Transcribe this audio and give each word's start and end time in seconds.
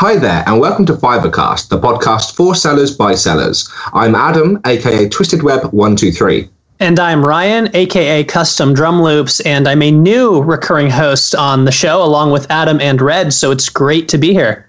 Hi 0.00 0.16
there, 0.16 0.42
and 0.46 0.58
welcome 0.58 0.86
to 0.86 0.94
Fiverrcast, 0.94 1.68
the 1.68 1.78
podcast 1.78 2.34
for 2.34 2.54
sellers 2.54 2.96
by 2.96 3.14
sellers. 3.14 3.68
I'm 3.92 4.14
Adam, 4.14 4.58
aka 4.64 5.06
Twisted 5.10 5.42
Web 5.42 5.60
123. 5.74 6.48
And 6.78 6.98
I'm 6.98 7.22
Ryan, 7.22 7.68
aka 7.76 8.24
Custom 8.24 8.72
Drum 8.72 9.02
Loops, 9.02 9.40
and 9.40 9.68
I'm 9.68 9.82
a 9.82 9.90
new 9.90 10.40
recurring 10.40 10.88
host 10.88 11.34
on 11.34 11.66
the 11.66 11.70
show 11.70 12.02
along 12.02 12.30
with 12.30 12.50
Adam 12.50 12.80
and 12.80 12.98
Red, 13.02 13.34
so 13.34 13.50
it's 13.50 13.68
great 13.68 14.08
to 14.08 14.16
be 14.16 14.32
here. 14.32 14.66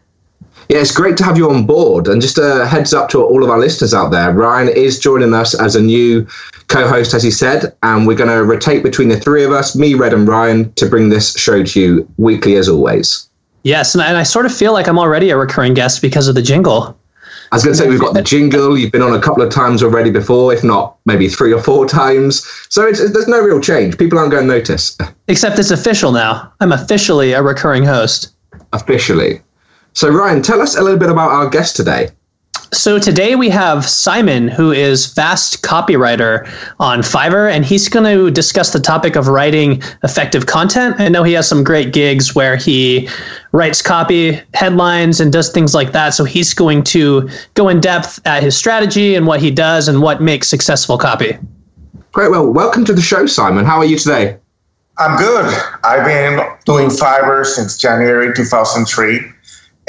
Yeah, 0.68 0.79
it's 0.79 0.91
great 0.91 1.15
to 1.15 1.23
have 1.23 1.38
you 1.38 1.50
on 1.50 1.66
board. 1.66 2.09
And 2.09 2.21
just 2.21 2.38
a 2.38 2.68
heads 2.68 2.93
up 2.93 3.07
to 3.11 3.23
all 3.23 3.41
of 3.41 3.50
our 3.50 3.57
listeners 3.57 3.93
out 3.93 4.09
there 4.09 4.34
Ryan 4.34 4.68
is 4.68 5.00
joining 5.00 5.34
us 5.34 5.57
as 5.57 5.77
a 5.77 5.82
new 5.82 6.27
co 6.68 6.89
host, 6.89 7.13
as 7.13 7.23
he 7.23 7.32
said, 7.32 7.73
and 7.84 8.06
we're 8.06 8.18
going 8.18 8.29
to 8.29 8.43
rotate 8.43 8.84
between 8.84 9.07
the 9.07 9.18
three 9.18 9.45
of 9.45 9.54
us, 9.54 9.78
me, 9.78 9.93
Red, 9.93 10.11
and 10.11 10.28
Ryan, 10.28 10.73
to 10.73 10.89
bring 10.89 11.07
this 11.07 11.37
show 11.37 11.64
to 11.64 11.79
you 11.79 12.14
weekly 12.18 12.57
as 12.57 12.68
always. 12.68 13.29
Yes, 13.64 13.93
and 13.93 14.01
I, 14.01 14.07
and 14.07 14.18
I 14.18 14.24
sort 14.24 14.46
of 14.46 14.56
feel 14.56 14.74
like 14.74 14.88
I'm 14.88 14.97
already 14.97 15.29
a 15.29 15.38
recurring 15.38 15.74
guest 15.74 16.01
because 16.01 16.28
of 16.28 16.36
the 16.36 16.42
jingle. 16.42 16.97
I 17.51 17.57
was 17.57 17.65
going 17.65 17.75
to 17.75 17.84
say 17.84 17.89
we've 17.89 18.00
got 18.00 18.14
the 18.14 18.21
jingle. 18.21 18.78
You've 18.78 18.93
been 18.93 19.01
on 19.01 19.14
a 19.14 19.21
couple 19.21 19.43
of 19.43 19.51
times 19.51 19.84
already 19.84 20.10
before, 20.10 20.54
if 20.54 20.64
not 20.64 20.96
maybe 21.06 21.28
three 21.28 21.51
or 21.51 21.61
four 21.61 21.86
times. 21.86 22.46
So 22.70 22.87
it's, 22.87 23.00
there's 23.11 23.28
no 23.28 23.42
real 23.42 23.60
change. 23.60 23.97
People 23.97 24.20
aren't 24.20 24.32
going 24.32 24.47
to 24.47 24.54
notice. 24.54 24.97
Except 25.28 25.60
it's 25.60 25.70
official 25.70 26.14
now. 26.14 26.51
I'm 26.61 26.71
officially 26.71 27.34
a 27.34 27.43
recurring 27.43 27.84
host. 27.84 28.34
Officially. 28.71 29.42
So 29.93 30.09
Ryan, 30.09 30.42
tell 30.42 30.62
us 30.62 30.78
a 30.78 30.82
little 30.82 31.00
bit 31.00 31.09
about 31.09 31.29
our 31.29 31.50
guest 31.50 31.75
today. 31.75 32.09
So 32.73 33.00
today 33.00 33.36
we 33.36 33.50
have 33.50 33.86
Simon, 33.86 34.48
who 34.48 34.72
is 34.72 35.06
fast 35.06 35.62
copywriter 35.62 36.50
on 36.80 37.00
Fiverr, 37.00 37.52
and 37.52 37.66
he's 37.66 37.89
going 37.89 38.06
to 38.06 38.31
discuss 38.31 38.72
the 38.72 38.80
topic 38.80 39.17
of 39.17 39.28
writing 39.28 39.82
effective 40.06 40.45
content. 40.45 40.95
I 40.98 41.10
know 41.10 41.23
he 41.23 41.34
has 41.34 41.50
some 41.50 41.66
great 41.66 41.92
gigs 41.92 42.34
where 42.34 42.56
he 42.56 43.10
writes 43.52 43.82
copy, 43.82 44.40
headlines, 44.54 45.20
and 45.20 45.34
does 45.34 45.52
things 45.52 45.76
like 45.76 45.92
that. 45.92 46.14
So 46.14 46.23
he's 46.23 46.54
going 46.54 46.84
to 46.86 47.30
go 47.56 47.68
in 47.68 47.82
depth 47.82 48.26
at 48.26 48.42
his 48.42 48.56
strategy 48.56 49.16
and 49.16 49.28
what 49.28 49.42
he 49.42 49.52
does 49.52 49.90
and 49.90 50.02
what 50.02 50.22
makes 50.22 50.48
successful 50.48 50.98
copy. 50.98 51.38
Great. 52.14 52.32
Well, 52.32 52.50
welcome 52.54 52.86
to 52.86 52.94
the 52.94 53.02
show, 53.02 53.26
Simon. 53.26 53.66
How 53.66 53.80
are 53.80 53.86
you 53.86 53.98
today? 53.98 54.38
I'm 54.98 55.17
good. 55.17 55.54
I've 55.84 56.06
been 56.06 56.40
doing 56.66 56.88
Fiverr 56.88 57.45
since 57.45 57.76
January 57.76 58.34
2003 58.34 59.20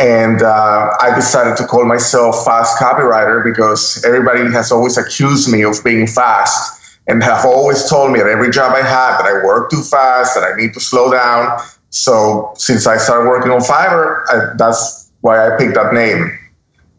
and 0.02 0.42
uh, 0.42 0.90
I 1.00 1.14
decided 1.14 1.56
to 1.58 1.66
call 1.66 1.84
myself 1.84 2.44
fast 2.44 2.76
copywriter 2.76 3.44
because 3.44 4.04
everybody 4.04 4.50
has 4.50 4.72
always 4.72 4.98
accused 4.98 5.50
me 5.50 5.62
of 5.62 5.76
being 5.84 6.08
fast 6.08 6.98
and 7.06 7.22
have 7.22 7.44
always 7.44 7.88
told 7.88 8.12
me 8.12 8.18
at 8.18 8.26
every 8.26 8.50
job 8.50 8.72
I 8.74 8.82
had 8.82 9.18
that 9.18 9.26
I 9.26 9.44
work 9.44 9.70
too 9.70 9.82
fast, 9.82 10.34
that 10.34 10.42
I 10.42 10.56
need 10.56 10.74
to 10.74 10.80
slow 10.80 11.12
down. 11.12 11.56
So 11.90 12.52
since 12.56 12.88
I 12.88 12.96
started 12.96 13.28
working 13.28 13.52
on 13.52 13.60
Fiverr, 13.60 14.24
I, 14.28 14.56
that's 14.56 15.12
why 15.20 15.46
I 15.46 15.56
picked 15.56 15.74
that 15.74 15.94
name. 15.94 16.36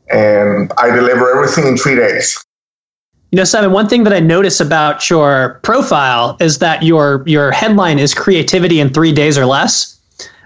And 0.09 0.71
I 0.77 0.89
deliver 0.95 1.29
everything 1.29 1.67
in 1.67 1.77
three 1.77 1.95
days. 1.95 2.41
You 3.31 3.37
know, 3.37 3.43
Simon, 3.43 3.73
one 3.73 3.89
thing 3.89 4.05
that 4.05 4.13
I 4.13 4.21
notice 4.21 4.61
about 4.61 5.09
your 5.09 5.59
profile 5.63 6.37
is 6.39 6.59
that 6.59 6.83
your 6.83 7.23
your 7.25 7.51
headline 7.51 7.99
is 7.99 8.13
creativity 8.13 8.79
in 8.79 8.93
three 8.93 9.11
days 9.11 9.37
or 9.37 9.45
less. 9.45 9.99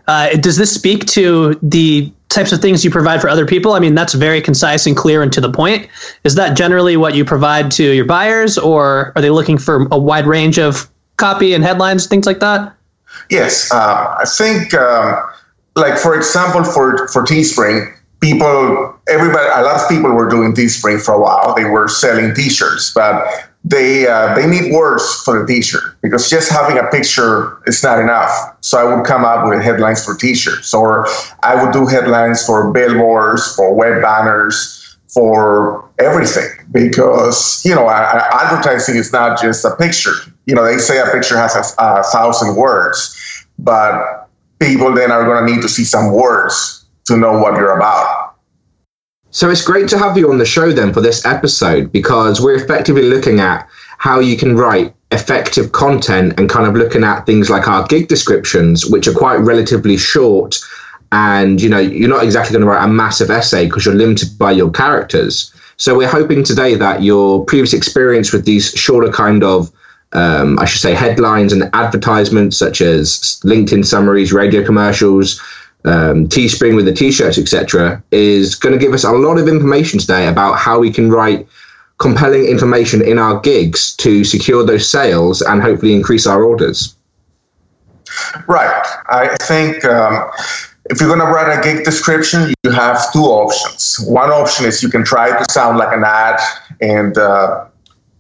Uh, 0.08 0.30
does 0.38 0.56
this 0.56 0.74
speak 0.74 1.06
to 1.06 1.60
the 1.62 2.12
types 2.30 2.52
of 2.52 2.62
things 2.62 2.84
you 2.84 2.92
provide 2.92 3.22
for 3.22 3.30
other 3.30 3.46
people? 3.46 3.74
I 3.74 3.80
mean, 3.80 3.96
that's 3.96 4.14
very 4.14 4.42
concise 4.42 4.86
and 4.86 4.96
clear 4.96 5.22
and 5.22 5.32
to 5.34 5.42
the 5.42 5.52
point. 5.52 5.90
Is 6.24 6.36
that 6.36 6.56
generally 6.56 6.98
what 6.98 7.14
you 7.14 7.26
provide 7.26 7.72
to 7.72 7.84
your 7.84 8.06
buyers, 8.06 8.58
or 8.58 9.12
are 9.16 9.22
they 9.22 9.30
looking 9.30 9.58
for 9.58 9.88
a 9.92 9.98
wide 9.98 10.26
range 10.26 10.60
of 10.60 10.90
copy 11.18 11.54
and 11.54 11.64
headlines, 11.64 12.08
things 12.08 12.26
like 12.26 12.40
that? 12.40 12.74
Yes, 13.30 13.72
uh, 13.72 14.16
I 14.20 14.26
think, 14.26 14.74
um, 14.74 15.18
like 15.76 15.98
for 15.98 16.16
example, 16.16 16.64
for 16.64 17.08
for 17.10 17.24
Teespring, 17.24 17.94
people, 18.22 18.96
everybody, 19.10 19.50
a 19.56 19.62
lot 19.64 19.82
of 19.82 19.90
people 19.90 20.12
were 20.12 20.30
doing 20.30 20.54
Teespring 20.54 21.04
for 21.04 21.16
a 21.16 21.22
while. 21.22 21.54
They 21.56 21.66
were 21.66 21.88
selling 21.88 22.34
T-shirts, 22.34 22.94
but 22.94 23.47
they 23.70 24.08
uh, 24.08 24.34
they 24.36 24.48
need 24.48 24.72
words 24.72 25.04
for 25.26 25.40
the 25.40 25.46
t-shirt 25.46 25.98
because 26.02 26.30
just 26.30 26.50
having 26.50 26.78
a 26.78 26.88
picture 26.90 27.62
is 27.66 27.84
not 27.84 28.00
enough. 28.00 28.32
So 28.62 28.78
I 28.78 28.96
would 28.96 29.06
come 29.06 29.26
up 29.26 29.48
with 29.48 29.62
headlines 29.62 30.06
for 30.06 30.16
t-shirts, 30.16 30.74
or 30.74 31.08
I 31.44 31.62
would 31.62 31.74
do 31.74 31.86
headlines 31.86 32.46
for 32.46 32.72
billboards, 32.72 33.56
for 33.56 33.74
web 33.74 34.02
banners, 34.02 34.98
for 35.14 35.90
everything 36.00 36.50
because 36.72 37.62
you 37.66 37.76
know 37.76 37.90
advertising 37.90 38.96
is 38.96 39.12
not 39.12 39.42
just 39.42 39.66
a 39.66 39.76
picture. 39.76 40.16
You 40.46 40.56
know 40.56 40.64
they 40.64 40.78
say 40.78 41.00
a 41.00 41.12
picture 41.12 41.38
has 41.38 41.56
a, 41.56 41.64
a 41.78 42.04
thousand 42.04 42.56
words, 42.56 43.46
but 43.60 44.30
people 44.60 44.94
then 44.94 45.12
are 45.12 45.26
going 45.26 45.46
to 45.46 45.54
need 45.54 45.62
to 45.62 45.70
see 45.70 45.84
some 45.84 46.14
words 46.14 46.86
to 47.06 47.18
know 47.18 47.40
what 47.40 47.56
you're 47.56 47.76
about. 47.76 48.27
So 49.38 49.52
it's 49.52 49.62
great 49.64 49.88
to 49.90 50.00
have 50.00 50.18
you 50.18 50.32
on 50.32 50.40
the 50.40 50.48
show 50.48 50.72
then 50.72 50.92
for 50.92 51.00
this 51.00 51.24
episode 51.24 51.92
because 51.92 52.42
we're 52.42 52.56
effectively 52.56 53.04
looking 53.04 53.40
at 53.40 53.70
how 54.00 54.20
you 54.20 54.36
can 54.36 54.58
write 54.58 54.96
effective 55.12 55.74
content 55.74 56.40
and 56.40 56.50
kind 56.50 56.66
of 56.66 56.74
looking 56.74 57.04
at 57.04 57.28
things 57.28 57.48
like 57.48 57.68
our 57.68 57.86
gig 57.86 58.08
descriptions, 58.08 58.88
which 58.88 59.08
are 59.08 59.14
quite 59.14 59.36
relatively 59.36 59.96
short. 59.96 60.58
And 61.12 61.62
you 61.62 61.70
know, 61.70 61.78
you're 61.78 62.10
not 62.10 62.24
exactly 62.24 62.52
going 62.52 62.66
to 62.66 62.68
write 62.68 62.84
a 62.84 62.88
massive 62.88 63.30
essay 63.30 63.66
because 63.66 63.86
you're 63.86 63.94
limited 63.94 64.40
by 64.40 64.54
your 64.54 64.72
characters. 64.72 65.54
So 65.78 65.96
we're 65.96 66.10
hoping 66.10 66.44
today 66.44 66.74
that 66.74 67.04
your 67.04 67.46
previous 67.46 67.74
experience 67.74 68.34
with 68.34 68.44
these 68.44 68.72
shorter 68.72 69.12
kind 69.12 69.44
of 69.44 69.72
um, 70.14 70.58
I 70.58 70.66
should 70.66 70.82
say 70.82 70.94
headlines 70.94 71.54
and 71.54 71.70
advertisements 71.74 72.58
such 72.58 72.82
as 72.82 73.40
LinkedIn 73.44 73.86
summaries, 73.86 74.34
radio 74.34 74.66
commercials, 74.66 75.40
um, 75.88 76.28
Teespring 76.28 76.76
with 76.76 76.86
the 76.86 76.94
t-shirts, 76.94 77.38
etc., 77.38 78.04
is 78.12 78.56
going 78.56 78.78
to 78.78 78.80
give 78.80 78.94
us 78.94 79.04
a 79.04 79.12
lot 79.12 79.38
of 79.38 79.48
information 79.48 80.00
today 80.00 80.28
about 80.28 80.58
how 80.58 80.80
we 80.80 80.92
can 80.92 81.10
write 81.10 81.48
compelling 81.98 82.46
information 82.46 83.02
in 83.02 83.18
our 83.18 83.40
gigs 83.40 83.96
to 83.98 84.24
secure 84.24 84.64
those 84.66 84.90
sales 84.90 85.42
and 85.42 85.62
hopefully 85.62 85.94
increase 85.94 86.28
our 86.28 86.44
orders. 86.44 86.96
Right. 88.48 88.86
I 89.10 89.36
think 89.42 89.84
um, 89.86 90.30
if 90.86 91.00
you're 91.00 91.10
going 91.10 91.20
to 91.20 91.26
write 91.26 91.58
a 91.58 91.62
gig 91.62 91.84
description, 91.84 92.54
you 92.64 92.72
have 92.72 93.12
two 93.12 93.24
options. 93.24 93.98
One 94.08 94.30
option 94.30 94.66
is 94.66 94.82
you 94.82 94.90
can 94.90 95.04
try 95.04 95.38
to 95.38 95.52
sound 95.52 95.78
like 95.78 95.96
an 95.96 96.04
ad, 96.04 96.40
and 96.82 97.18
uh, 97.18 97.66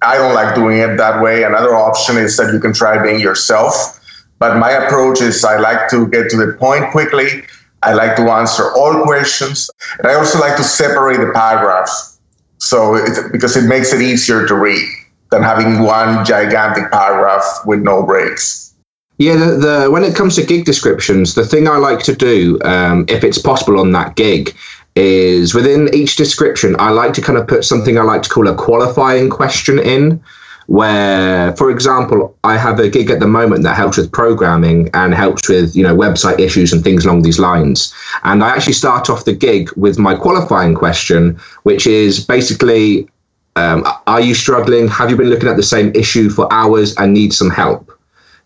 I 0.01 0.17
don't 0.17 0.33
like 0.33 0.55
doing 0.55 0.79
it 0.79 0.97
that 0.97 1.21
way. 1.21 1.43
Another 1.43 1.75
option 1.75 2.17
is 2.17 2.37
that 2.37 2.53
you 2.53 2.59
can 2.59 2.73
try 2.73 3.01
being 3.01 3.19
yourself. 3.19 3.93
But 4.39 4.57
my 4.57 4.71
approach 4.71 5.21
is 5.21 5.43
I 5.43 5.57
like 5.57 5.89
to 5.89 6.07
get 6.07 6.29
to 6.31 6.37
the 6.37 6.53
point 6.53 6.91
quickly. 6.91 7.43
I 7.83 7.93
like 7.93 8.15
to 8.17 8.23
answer 8.31 8.71
all 8.75 9.03
questions. 9.03 9.69
And 9.99 10.07
I 10.07 10.15
also 10.15 10.39
like 10.39 10.57
to 10.57 10.63
separate 10.63 11.17
the 11.17 11.31
paragraphs. 11.33 12.19
So 12.57 12.95
it, 12.95 13.31
because 13.31 13.55
it 13.55 13.67
makes 13.67 13.93
it 13.93 14.01
easier 14.01 14.47
to 14.47 14.55
read 14.55 14.87
than 15.31 15.43
having 15.43 15.83
one 15.83 16.25
gigantic 16.25 16.91
paragraph 16.91 17.43
with 17.65 17.81
no 17.81 18.03
breaks. 18.03 18.73
Yeah, 19.19 19.35
the, 19.35 19.45
the 19.45 19.91
when 19.91 20.03
it 20.03 20.15
comes 20.15 20.35
to 20.35 20.45
gig 20.45 20.65
descriptions, 20.65 21.35
the 21.35 21.45
thing 21.45 21.67
I 21.67 21.77
like 21.77 21.99
to 22.03 22.15
do, 22.15 22.59
um, 22.63 23.05
if 23.07 23.23
it's 23.23 23.39
possible 23.39 23.79
on 23.79 23.91
that 23.93 24.15
gig, 24.15 24.55
is 24.95 25.53
within 25.53 25.93
each 25.93 26.15
description, 26.15 26.75
I 26.79 26.89
like 26.89 27.13
to 27.13 27.21
kind 27.21 27.37
of 27.37 27.47
put 27.47 27.63
something 27.63 27.97
I 27.97 28.03
like 28.03 28.23
to 28.23 28.29
call 28.29 28.47
a 28.47 28.55
qualifying 28.55 29.29
question 29.29 29.79
in 29.79 30.23
where, 30.67 31.55
for 31.55 31.71
example, 31.71 32.37
I 32.43 32.57
have 32.57 32.79
a 32.79 32.89
gig 32.89 33.09
at 33.09 33.19
the 33.19 33.27
moment 33.27 33.63
that 33.63 33.75
helps 33.75 33.97
with 33.97 34.11
programming 34.11 34.89
and 34.93 35.13
helps 35.13 35.47
with, 35.49 35.75
you 35.75 35.83
know, 35.83 35.95
website 35.95 36.39
issues 36.39 36.73
and 36.73 36.83
things 36.83 37.05
along 37.05 37.21
these 37.21 37.39
lines. 37.39 37.93
And 38.23 38.43
I 38.43 38.49
actually 38.49 38.73
start 38.73 39.09
off 39.09 39.25
the 39.25 39.33
gig 39.33 39.71
with 39.77 39.97
my 39.97 40.13
qualifying 40.13 40.75
question, 40.75 41.39
which 41.63 41.87
is 41.87 42.23
basically, 42.23 43.07
um, 43.55 43.85
are 44.07 44.21
you 44.21 44.35
struggling? 44.35 44.89
Have 44.89 45.09
you 45.09 45.15
been 45.15 45.29
looking 45.29 45.49
at 45.49 45.55
the 45.55 45.63
same 45.63 45.91
issue 45.95 46.29
for 46.29 46.51
hours 46.51 46.95
and 46.97 47.13
need 47.13 47.33
some 47.33 47.49
help? 47.49 47.89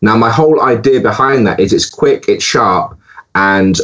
Now, 0.04 0.16
my 0.16 0.30
whole 0.30 0.62
idea 0.62 1.01
behind 1.01 1.48
that 1.48 1.60
is 1.60 1.74
it's 1.74 1.90
quick, 1.90 2.25
it's 2.28 2.44
sharp, 2.44 2.98
and 3.34 3.78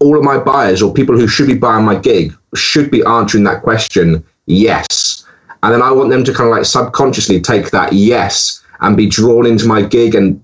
all 0.00 0.18
of 0.18 0.24
my 0.24 0.38
buyers 0.38 0.82
or 0.82 0.92
people 0.92 1.16
who 1.16 1.28
should 1.28 1.46
be 1.46 1.54
buying 1.54 1.84
my 1.84 1.94
gig 1.94 2.36
should 2.54 2.90
be 2.90 3.04
answering 3.04 3.44
that 3.44 3.62
question 3.62 4.24
yes 4.46 5.25
and 5.66 5.74
then 5.74 5.82
I 5.82 5.90
want 5.90 6.10
them 6.10 6.22
to 6.22 6.32
kind 6.32 6.48
of 6.48 6.56
like 6.56 6.64
subconsciously 6.64 7.40
take 7.40 7.72
that 7.72 7.92
yes 7.92 8.62
and 8.78 8.96
be 8.96 9.08
drawn 9.08 9.46
into 9.46 9.66
my 9.66 9.82
gig 9.82 10.14
and 10.14 10.40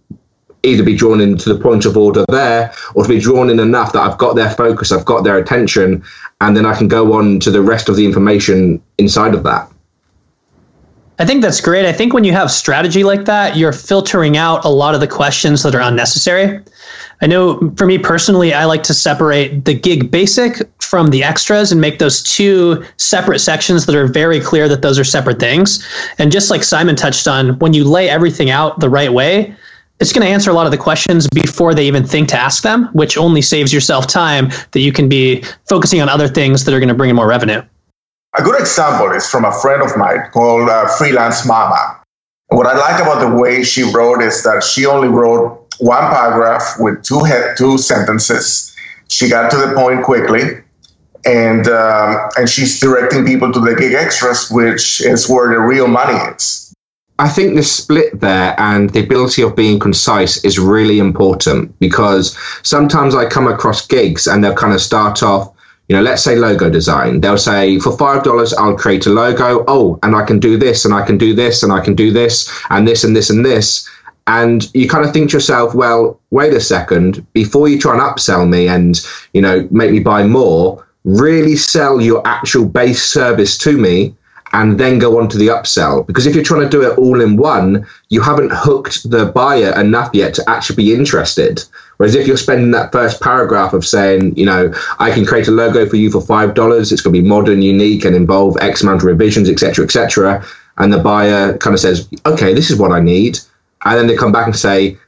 either 0.64 0.82
be 0.82 0.96
drawn 0.96 1.20
into 1.20 1.54
the 1.54 1.60
point 1.60 1.84
of 1.84 1.96
order 1.96 2.24
there 2.28 2.74
or 2.96 3.04
to 3.04 3.08
be 3.08 3.20
drawn 3.20 3.48
in 3.48 3.60
enough 3.60 3.92
that 3.92 4.02
I've 4.02 4.19
got 4.19 4.34
their 4.34 4.50
focus, 4.50 4.90
I've 4.90 5.04
got 5.04 5.22
their 5.22 5.38
attention, 5.38 6.02
and 6.40 6.56
then 6.56 6.66
I 6.66 6.76
can 6.76 6.88
go 6.88 7.12
on 7.12 7.38
to 7.38 7.52
the 7.52 7.62
rest 7.62 7.88
of 7.88 7.94
the 7.94 8.04
information 8.04 8.82
inside 8.98 9.34
of 9.34 9.44
that. 9.44 9.71
I 11.22 11.24
think 11.24 11.40
that's 11.40 11.60
great. 11.60 11.86
I 11.86 11.92
think 11.92 12.12
when 12.12 12.24
you 12.24 12.32
have 12.32 12.50
strategy 12.50 13.04
like 13.04 13.26
that, 13.26 13.56
you're 13.56 13.70
filtering 13.70 14.36
out 14.36 14.64
a 14.64 14.69
lot 14.69 14.96
of 14.96 15.00
the 15.00 15.06
questions 15.06 15.62
that 15.62 15.72
are 15.72 15.80
unnecessary. 15.80 16.60
I 17.20 17.28
know 17.28 17.72
for 17.76 17.86
me 17.86 17.96
personally, 17.96 18.52
I 18.52 18.64
like 18.64 18.82
to 18.82 18.92
separate 18.92 19.64
the 19.64 19.72
gig 19.72 20.10
basic 20.10 20.69
from 20.80 21.10
the 21.10 21.22
extras 21.22 21.70
and 21.70 21.80
make 21.80 22.00
those 22.00 22.24
two 22.24 22.84
separate 22.96 23.38
sections 23.38 23.86
that 23.86 23.94
are 23.94 24.08
very 24.08 24.40
clear 24.40 24.69
that 24.69 24.82
those 24.82 24.98
are 24.98 25.04
separate 25.04 25.38
things. 25.38 25.86
And 26.19 26.32
just 26.32 26.50
like 26.50 26.64
Simon 26.64 26.96
touched 26.96 27.28
on, 27.28 27.56
when 27.60 27.72
you 27.72 27.84
lay 27.84 28.10
everything 28.10 28.50
out 28.50 28.80
the 28.80 28.90
right 28.90 29.12
way, 29.12 29.54
it's 30.00 30.12
going 30.12 30.26
to 30.26 30.32
answer 30.32 30.50
a 30.50 30.54
lot 30.54 30.66
of 30.66 30.72
the 30.72 30.78
questions 30.78 31.28
before 31.28 31.72
they 31.72 31.86
even 31.86 32.04
think 32.04 32.30
to 32.30 32.36
ask 32.36 32.64
them, 32.64 32.86
which 32.94 33.16
only 33.16 33.42
saves 33.42 33.72
yourself 33.72 34.08
time 34.08 34.48
that 34.72 34.80
you 34.80 34.90
can 34.90 35.08
be 35.08 35.44
focusing 35.69 36.00
on 36.00 36.08
other 36.08 36.26
things 36.26 36.64
that 36.64 36.74
are 36.74 36.80
going 36.80 36.88
to 36.88 36.96
bring 36.96 37.10
in 37.10 37.14
more 37.14 37.28
revenue. 37.28 37.62
A 38.34 38.43
good 38.43 38.58
example 38.58 39.12
is 39.12 39.29
from 39.29 39.44
a 39.44 39.52
friend 39.52 39.82
of 39.82 39.96
mine 39.96 40.31
called 40.32 40.69
uh, 40.69 40.88
Freelance 40.96 41.46
Mama. 41.46 42.00
What 42.49 42.67
I 42.67 42.76
like 42.79 43.02
about 43.02 43.20
the 43.20 43.37
way 43.37 43.62
she 43.62 43.82
wrote 43.82 44.23
is 44.23 44.43
that 44.44 44.64
she 44.64 44.87
only 44.87 45.08
wrote 45.08 45.67
one 45.81 46.11
paragraph 46.11 46.76
with 46.79 47.02
two 47.02 47.23
two 47.56 47.76
sentences. 47.76 48.75
She 49.08 49.29
got 49.29 49.50
to 49.50 49.56
the 49.58 49.75
point 49.75 50.02
quickly, 50.02 50.62
and 51.26 51.69
um, 51.69 52.29
and 52.38 52.49
she's 52.49 52.81
directing 52.81 53.26
people 53.26 53.52
to 53.52 53.61
the 53.61 53.75
gig 53.75 53.93
extras, 53.93 54.50
which 54.50 55.02
is 55.02 55.29
where 55.29 55.49
the 55.50 55.61
real 55.61 55.87
money 55.87 56.19
is. 56.34 56.75
I 57.19 57.29
think 57.29 57.55
the 57.55 57.62
split 57.62 58.19
there 58.20 58.58
and 58.58 58.90
the 58.90 59.00
ability 59.00 59.43
of 59.43 59.55
being 59.55 59.79
concise 59.79 60.43
is 60.44 60.58
really 60.58 60.99
important 60.99 61.79
because 61.79 62.37
sometimes 62.62 63.14
I 63.14 63.26
come 63.26 63.46
across 63.46 63.87
gigs 63.87 64.26
and 64.26 64.43
they'll 64.43 64.55
kind 64.55 64.73
of 64.73 64.81
start 64.81 65.23
off, 65.23 65.52
you 65.88 65.96
know, 65.96 66.02
let's 66.02 66.23
say 66.23 66.37
logo 66.37 66.70
design. 66.70 67.20
They'll 67.20 67.37
say, 67.37 67.79
for 67.79 67.93
$5, 67.93 68.55
I'll 68.58 68.76
create 68.76 69.06
a 69.06 69.11
logo. 69.11 69.64
Oh, 69.69 69.99
and 70.02 70.14
I 70.14 70.25
can 70.25 70.38
do 70.38 70.56
this 70.56 70.84
and 70.84 70.94
I 70.94 71.05
can 71.05 71.19
do 71.19 71.34
this 71.34 71.62
and 71.62 71.73
I 71.73 71.81
can 71.81 71.94
do 71.94 72.11
this 72.12 72.50
and 72.70 72.87
this 72.87 73.05
and 73.05 73.14
this 73.14 73.31
and 73.31 73.44
this. 73.44 73.88
And 74.26 74.73
you 74.75 74.88
kind 74.88 75.05
of 75.05 75.12
think 75.12 75.31
to 75.31 75.37
yourself, 75.37 75.75
well, 75.75 76.20
wait 76.31 76.55
a 76.55 76.61
second, 76.61 77.26
before 77.32 77.69
you 77.69 77.79
try 77.79 77.93
and 77.93 78.00
upsell 78.00 78.49
me 78.49 78.69
and, 78.69 79.00
you 79.32 79.43
know, 79.43 79.69
make 79.73 79.90
me 79.90 79.99
buy 79.99 80.25
more, 80.25 80.87
really 81.05 81.56
sell 81.56 82.00
your 82.00 82.26
actual 82.26 82.64
base 82.64 83.02
service 83.02 83.58
to 83.58 83.76
me 83.76 84.14
and 84.52 84.78
then 84.78 84.99
go 84.99 85.19
on 85.19 85.28
to 85.28 85.38
the 85.38 85.49
upsell. 85.49 86.06
Because 86.06 86.26
if 86.26 86.34
you're 86.34 86.44
trying 86.44 86.62
to 86.62 86.69
do 86.69 86.82
it 86.82 86.99
all 86.99 87.20
in 87.20 87.37
one, 87.37 87.87
you 88.10 88.20
haven't 88.20 88.52
hooked 88.52 89.10
the 89.10 89.26
buyer 89.26 89.78
enough 89.81 90.10
yet 90.12 90.34
to 90.34 90.50
actually 90.50 90.76
be 90.76 90.94
interested. 90.94 91.64
Whereas 91.96 92.14
if 92.14 92.26
you're 92.26 92.37
spending 92.37 92.70
that 92.72 92.93
first 92.93 93.20
paragraph 93.22 93.72
of 93.72 93.87
saying, 93.87 94.37
you 94.37 94.44
know, 94.44 94.72
I 94.99 95.10
can 95.10 95.25
create 95.25 95.49
a 95.49 95.52
logo 95.52 95.88
for 95.88 95.96
you 95.96 96.10
for 96.10 96.20
five 96.20 96.54
dollars, 96.54 96.93
it's 96.93 97.00
going 97.00 97.14
to 97.14 97.22
be 97.22 97.26
modern, 97.26 97.62
unique, 97.62 98.04
and 98.04 98.14
involve 98.14 98.56
X 98.60 98.82
amount 98.82 99.02
of 99.02 99.06
revisions, 99.06 99.49
etc., 99.49 99.84
etc., 99.84 100.44
and 100.78 100.93
the 100.93 100.98
buyer 100.98 101.56
kind 101.58 101.75
of 101.75 101.81
says, 101.81 102.08
okay, 102.25 102.55
this 102.55 102.70
is 102.70 102.78
what 102.78 102.93
I 102.93 103.00
need, 103.00 103.38
and 103.84 103.98
then 103.98 104.06
they 104.06 104.16
come 104.16 104.32
back 104.32 104.46
and 104.46 104.56
say, 104.56 104.98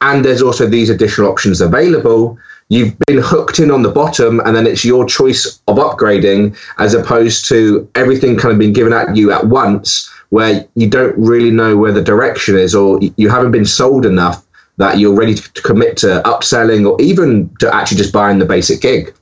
and 0.00 0.24
there's 0.24 0.42
also 0.42 0.66
these 0.66 0.90
additional 0.90 1.30
options 1.30 1.60
available 1.60 2.38
you've 2.68 2.98
been 3.06 3.18
hooked 3.18 3.60
in 3.60 3.70
on 3.70 3.82
the 3.82 3.90
bottom 3.90 4.40
and 4.40 4.56
then 4.56 4.66
it's 4.66 4.84
your 4.84 5.04
choice 5.06 5.60
of 5.68 5.76
upgrading 5.76 6.56
as 6.78 6.94
opposed 6.94 7.48
to 7.48 7.88
everything 7.94 8.36
kind 8.36 8.52
of 8.52 8.58
being 8.58 8.72
given 8.72 8.92
at 8.92 9.14
you 9.16 9.30
at 9.32 9.46
once 9.46 10.10
where 10.30 10.66
you 10.74 10.88
don't 10.88 11.16
really 11.16 11.50
know 11.50 11.76
where 11.76 11.92
the 11.92 12.02
direction 12.02 12.56
is 12.56 12.74
or 12.74 12.98
you 13.16 13.28
haven't 13.28 13.52
been 13.52 13.64
sold 13.64 14.04
enough 14.04 14.44
that 14.78 14.98
you're 14.98 15.14
ready 15.14 15.34
to 15.34 15.62
commit 15.62 15.96
to 15.96 16.20
upselling 16.24 16.88
or 16.88 17.00
even 17.00 17.48
to 17.60 17.72
actually 17.74 17.96
just 17.96 18.12
buying 18.12 18.38
the 18.38 18.44
basic 18.44 18.80
gig. 18.80 19.14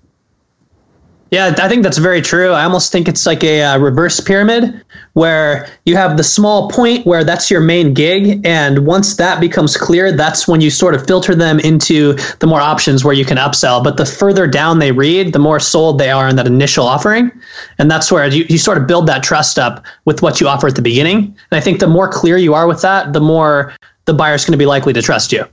Yeah, 1.34 1.52
I 1.58 1.68
think 1.68 1.82
that's 1.82 1.98
very 1.98 2.22
true. 2.22 2.52
I 2.52 2.62
almost 2.62 2.92
think 2.92 3.08
it's 3.08 3.26
like 3.26 3.42
a 3.42 3.60
uh, 3.60 3.78
reverse 3.78 4.20
pyramid 4.20 4.80
where 5.14 5.68
you 5.84 5.96
have 5.96 6.16
the 6.16 6.22
small 6.22 6.70
point 6.70 7.04
where 7.08 7.24
that's 7.24 7.50
your 7.50 7.60
main 7.60 7.92
gig. 7.92 8.40
And 8.46 8.86
once 8.86 9.16
that 9.16 9.40
becomes 9.40 9.76
clear, 9.76 10.12
that's 10.12 10.46
when 10.46 10.60
you 10.60 10.70
sort 10.70 10.94
of 10.94 11.04
filter 11.04 11.34
them 11.34 11.58
into 11.58 12.12
the 12.38 12.46
more 12.46 12.60
options 12.60 13.04
where 13.04 13.14
you 13.14 13.24
can 13.24 13.36
upsell. 13.36 13.82
But 13.82 13.96
the 13.96 14.06
further 14.06 14.46
down 14.46 14.78
they 14.78 14.92
read, 14.92 15.32
the 15.32 15.40
more 15.40 15.58
sold 15.58 15.98
they 15.98 16.12
are 16.12 16.28
in 16.28 16.36
that 16.36 16.46
initial 16.46 16.86
offering. 16.86 17.32
And 17.78 17.90
that's 17.90 18.12
where 18.12 18.28
you, 18.28 18.46
you 18.48 18.56
sort 18.56 18.78
of 18.78 18.86
build 18.86 19.08
that 19.08 19.24
trust 19.24 19.58
up 19.58 19.84
with 20.04 20.22
what 20.22 20.40
you 20.40 20.46
offer 20.46 20.68
at 20.68 20.76
the 20.76 20.82
beginning. 20.82 21.16
And 21.50 21.58
I 21.58 21.60
think 21.60 21.80
the 21.80 21.88
more 21.88 22.08
clear 22.08 22.36
you 22.36 22.54
are 22.54 22.68
with 22.68 22.80
that, 22.82 23.12
the 23.12 23.20
more 23.20 23.74
the 24.04 24.14
buyer's 24.14 24.44
going 24.44 24.52
to 24.52 24.58
be 24.58 24.66
likely 24.66 24.92
to 24.92 25.02
trust 25.02 25.32
you. 25.32 25.44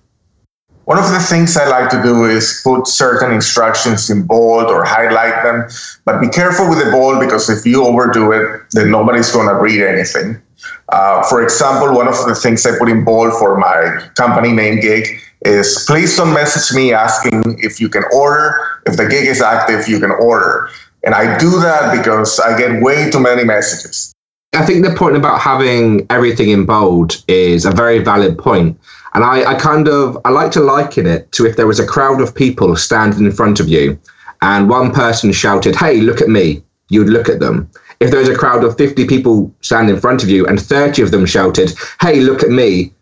One 0.91 0.99
of 0.99 1.09
the 1.09 1.21
things 1.21 1.55
I 1.55 1.69
like 1.69 1.89
to 1.91 2.03
do 2.03 2.25
is 2.25 2.59
put 2.65 2.85
certain 2.85 3.31
instructions 3.31 4.09
in 4.09 4.23
bold 4.23 4.65
or 4.65 4.83
highlight 4.83 5.41
them, 5.41 5.69
but 6.03 6.19
be 6.19 6.27
careful 6.27 6.67
with 6.67 6.83
the 6.83 6.91
bold 6.91 7.21
because 7.21 7.49
if 7.49 7.65
you 7.65 7.85
overdo 7.85 8.33
it, 8.33 8.63
then 8.71 8.91
nobody's 8.91 9.31
going 9.31 9.47
to 9.47 9.55
read 9.55 9.81
anything. 9.81 10.41
Uh, 10.89 11.23
for 11.29 11.41
example, 11.41 11.95
one 11.95 12.09
of 12.09 12.17
the 12.27 12.35
things 12.35 12.65
I 12.65 12.77
put 12.77 12.89
in 12.89 13.05
bold 13.05 13.31
for 13.39 13.57
my 13.57 14.05
company 14.17 14.51
name 14.51 14.81
gig 14.81 15.07
is 15.45 15.85
please 15.87 16.17
don't 16.17 16.33
message 16.33 16.75
me 16.75 16.91
asking 16.91 17.41
if 17.59 17.79
you 17.79 17.87
can 17.87 18.03
order. 18.13 18.59
If 18.85 18.97
the 18.97 19.07
gig 19.07 19.27
is 19.27 19.41
active, 19.41 19.87
you 19.87 19.97
can 20.01 20.11
order. 20.11 20.67
And 21.05 21.15
I 21.15 21.37
do 21.37 21.51
that 21.61 21.95
because 21.97 22.37
I 22.37 22.57
get 22.57 22.83
way 22.83 23.09
too 23.09 23.21
many 23.21 23.45
messages. 23.45 24.10
I 24.53 24.65
think 24.65 24.83
the 24.83 24.93
point 24.93 25.15
about 25.15 25.39
having 25.39 26.05
everything 26.09 26.49
in 26.49 26.65
bold 26.65 27.23
is 27.29 27.63
a 27.65 27.71
very 27.71 27.99
valid 27.99 28.37
point. 28.37 28.77
And 29.13 29.23
I, 29.23 29.51
I 29.51 29.55
kind 29.55 29.87
of 29.87 30.17
I 30.25 30.29
like 30.29 30.51
to 30.51 30.59
liken 30.59 31.07
it 31.07 31.31
to 31.33 31.45
if 31.45 31.55
there 31.55 31.67
was 31.67 31.79
a 31.79 31.87
crowd 31.87 32.19
of 32.19 32.35
people 32.35 32.75
standing 32.75 33.25
in 33.25 33.31
front 33.31 33.61
of 33.61 33.69
you 33.69 33.97
and 34.41 34.69
one 34.69 34.91
person 34.91 35.31
shouted, 35.31 35.75
Hey, 35.75 36.01
look 36.01 36.21
at 36.21 36.27
me, 36.27 36.63
you'd 36.89 37.07
look 37.07 37.29
at 37.29 37.39
them. 37.39 37.69
If 38.01 38.11
there 38.11 38.19
was 38.19 38.27
a 38.27 38.35
crowd 38.35 38.65
of 38.65 38.77
50 38.77 39.07
people 39.07 39.53
standing 39.61 39.95
in 39.95 40.01
front 40.01 40.21
of 40.21 40.29
you 40.29 40.45
and 40.47 40.59
30 40.59 41.01
of 41.01 41.11
them 41.11 41.25
shouted, 41.25 41.73
Hey, 42.01 42.19
look 42.19 42.43
at 42.43 42.49
me, 42.49 42.93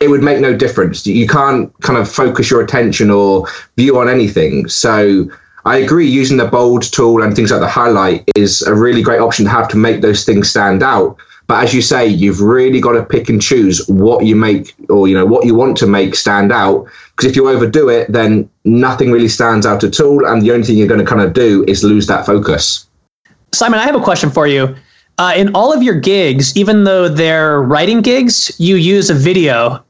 it 0.00 0.10
would 0.10 0.22
make 0.22 0.40
no 0.40 0.54
difference. 0.54 1.06
You 1.06 1.26
can't 1.26 1.72
kind 1.80 1.98
of 1.98 2.10
focus 2.10 2.50
your 2.50 2.60
attention 2.60 3.10
or 3.10 3.46
view 3.76 3.98
on 3.98 4.10
anything. 4.10 4.68
So 4.68 5.30
I 5.66 5.78
agree, 5.78 6.06
using 6.06 6.36
the 6.36 6.46
bold 6.46 6.84
tool 6.84 7.22
and 7.22 7.34
things 7.34 7.50
like 7.50 7.58
the 7.58 7.68
highlight 7.68 8.22
is 8.36 8.62
a 8.62 8.72
really 8.72 9.02
great 9.02 9.20
option 9.20 9.44
to 9.46 9.50
have 9.50 9.66
to 9.70 9.76
make 9.76 10.00
those 10.00 10.24
things 10.24 10.48
stand 10.48 10.80
out. 10.80 11.16
But 11.48 11.64
as 11.64 11.74
you 11.74 11.82
say, 11.82 12.06
you've 12.06 12.40
really 12.40 12.80
got 12.80 12.92
to 12.92 13.04
pick 13.04 13.28
and 13.28 13.42
choose 13.42 13.84
what 13.88 14.24
you 14.24 14.36
make 14.36 14.74
or 14.88 15.08
you 15.08 15.14
know 15.14 15.26
what 15.26 15.44
you 15.44 15.56
want 15.56 15.76
to 15.78 15.86
make 15.88 16.14
stand 16.14 16.52
out. 16.52 16.86
Because 17.10 17.30
if 17.30 17.36
you 17.36 17.48
overdo 17.48 17.88
it, 17.88 18.12
then 18.12 18.48
nothing 18.64 19.10
really 19.10 19.28
stands 19.28 19.66
out 19.66 19.82
at 19.82 19.98
all, 20.00 20.24
and 20.24 20.40
the 20.40 20.52
only 20.52 20.64
thing 20.64 20.76
you're 20.76 20.88
going 20.88 21.00
to 21.00 21.06
kind 21.06 21.20
of 21.20 21.32
do 21.32 21.64
is 21.66 21.82
lose 21.82 22.06
that 22.06 22.26
focus. 22.26 22.86
Simon, 23.52 23.80
I 23.80 23.86
have 23.86 23.96
a 23.96 24.00
question 24.00 24.30
for 24.30 24.46
you. 24.46 24.76
Uh, 25.18 25.32
in 25.36 25.54
all 25.54 25.72
of 25.72 25.82
your 25.82 25.98
gigs, 25.98 26.56
even 26.56 26.84
though 26.84 27.08
they're 27.08 27.62
writing 27.62 28.02
gigs, 28.02 28.54
you 28.58 28.76
use 28.76 29.08
a 29.08 29.14
video. 29.14 29.84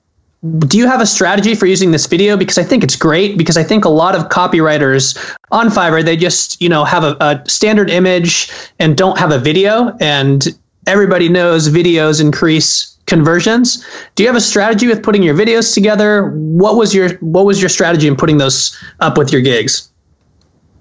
Do 0.69 0.79
you 0.79 0.87
have 0.87 1.00
a 1.00 1.06
strategy 1.06 1.55
for 1.55 1.67
using 1.67 1.91
this 1.91 2.06
video? 2.06 2.37
Because 2.37 2.59
I 2.59 2.62
think 2.62 2.85
it's 2.85 2.97
great. 2.97 3.38
Because 3.38 3.56
I 3.56 3.62
think 3.62 3.85
a 3.85 3.88
lot 3.88 4.15
of 4.15 4.29
copywriters 4.29 5.17
on 5.50 5.69
Fiverr 5.69 6.05
they 6.05 6.17
just 6.17 6.61
you 6.61 6.69
know 6.69 6.85
have 6.85 7.05
a, 7.05 7.17
a 7.21 7.49
standard 7.49 7.91
image 7.91 8.50
and 8.79 8.97
don't 8.97 9.19
have 9.19 9.33
a 9.33 9.38
video, 9.38 9.97
and 10.00 10.47
everybody 10.87 11.29
knows 11.29 11.69
videos 11.69 12.21
increase 12.21 12.97
conversions. 13.06 13.85
Do 14.15 14.23
you 14.23 14.29
have 14.29 14.37
a 14.37 14.41
strategy 14.41 14.87
with 14.87 15.02
putting 15.02 15.23
your 15.23 15.35
videos 15.35 15.73
together? 15.73 16.31
What 16.31 16.76
was 16.76 16.95
your 16.95 17.14
what 17.19 17.47
was 17.47 17.61
your 17.61 17.69
strategy 17.69 18.07
in 18.07 18.16
putting 18.16 18.38
those 18.38 18.76
up 19.00 19.16
with 19.16 19.33
your 19.33 19.40
gigs? 19.40 19.90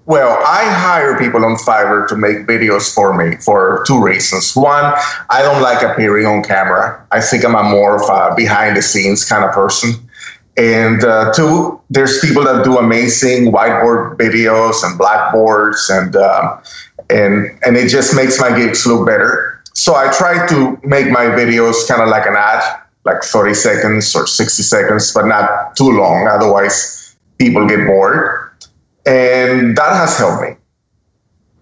Well, 0.06 0.40
I 0.46 0.64
hire 0.70 1.18
people 1.18 1.44
on 1.44 1.56
Fiverr 1.56 2.06
to 2.08 2.16
make 2.16 2.46
videos 2.46 2.94
for 2.94 3.12
me 3.12 3.36
for 3.38 3.82
two 3.88 4.00
reasons. 4.00 4.54
One, 4.54 4.94
I 5.30 5.42
don't 5.42 5.60
like 5.60 5.82
appearing 5.82 6.26
on 6.26 6.44
camera. 6.44 7.04
I 7.10 7.20
think 7.20 7.44
I'm 7.44 7.56
a 7.56 7.64
more 7.64 7.96
of 7.96 8.08
a 8.08 8.34
behind 8.36 8.76
the 8.76 8.82
scenes 8.82 9.24
kind 9.24 9.44
of 9.44 9.52
person. 9.52 9.94
And 10.56 11.02
uh, 11.04 11.32
two, 11.32 11.80
there's 11.90 12.20
people 12.20 12.44
that 12.44 12.64
do 12.64 12.78
amazing 12.78 13.52
whiteboard 13.52 14.16
videos 14.16 14.84
and 14.84 14.96
blackboards, 14.96 15.90
and 15.90 16.16
uh, 16.16 16.60
and 17.10 17.58
and 17.66 17.76
it 17.76 17.88
just 17.88 18.14
makes 18.16 18.40
my 18.40 18.56
gigs 18.56 18.86
look 18.86 19.06
better. 19.06 19.60
So 19.74 19.96
I 19.96 20.10
try 20.16 20.46
to 20.46 20.80
make 20.84 21.10
my 21.10 21.26
videos 21.26 21.86
kind 21.86 22.00
of 22.00 22.08
like 22.08 22.26
an 22.26 22.36
ad, 22.36 22.62
like 23.04 23.22
30 23.22 23.52
seconds 23.54 24.14
or 24.14 24.26
60 24.26 24.62
seconds, 24.62 25.12
but 25.12 25.26
not 25.26 25.76
too 25.76 25.90
long. 25.90 26.26
Otherwise, 26.28 27.16
people 27.38 27.66
get 27.66 27.86
bored. 27.86 28.45
And 29.06 29.76
that 29.76 29.92
has 29.94 30.18
helped 30.18 30.42
me. 30.42 30.56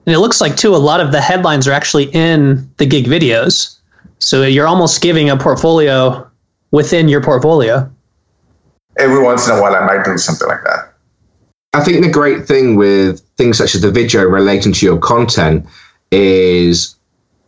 And 0.06 0.14
it 0.14 0.18
looks 0.18 0.40
like, 0.40 0.56
too, 0.56 0.74
a 0.74 0.78
lot 0.78 1.00
of 1.00 1.12
the 1.12 1.20
headlines 1.20 1.68
are 1.68 1.72
actually 1.72 2.04
in 2.12 2.70
the 2.78 2.86
gig 2.86 3.06
videos. 3.06 3.78
So 4.18 4.42
you're 4.42 4.66
almost 4.66 5.02
giving 5.02 5.30
a 5.30 5.36
portfolio 5.36 6.30
within 6.70 7.08
your 7.08 7.22
portfolio. 7.22 7.90
Every 8.98 9.22
once 9.22 9.48
in 9.48 9.56
a 9.56 9.60
while, 9.60 9.74
I 9.74 9.86
might 9.86 10.04
do 10.04 10.16
something 10.18 10.48
like 10.48 10.62
that. 10.64 10.94
I 11.74 11.82
think 11.82 12.04
the 12.04 12.10
great 12.10 12.46
thing 12.46 12.76
with 12.76 13.20
things 13.36 13.58
such 13.58 13.74
as 13.74 13.80
the 13.80 13.90
video 13.90 14.22
relating 14.24 14.72
to 14.72 14.86
your 14.86 14.98
content 14.98 15.66
is 16.10 16.96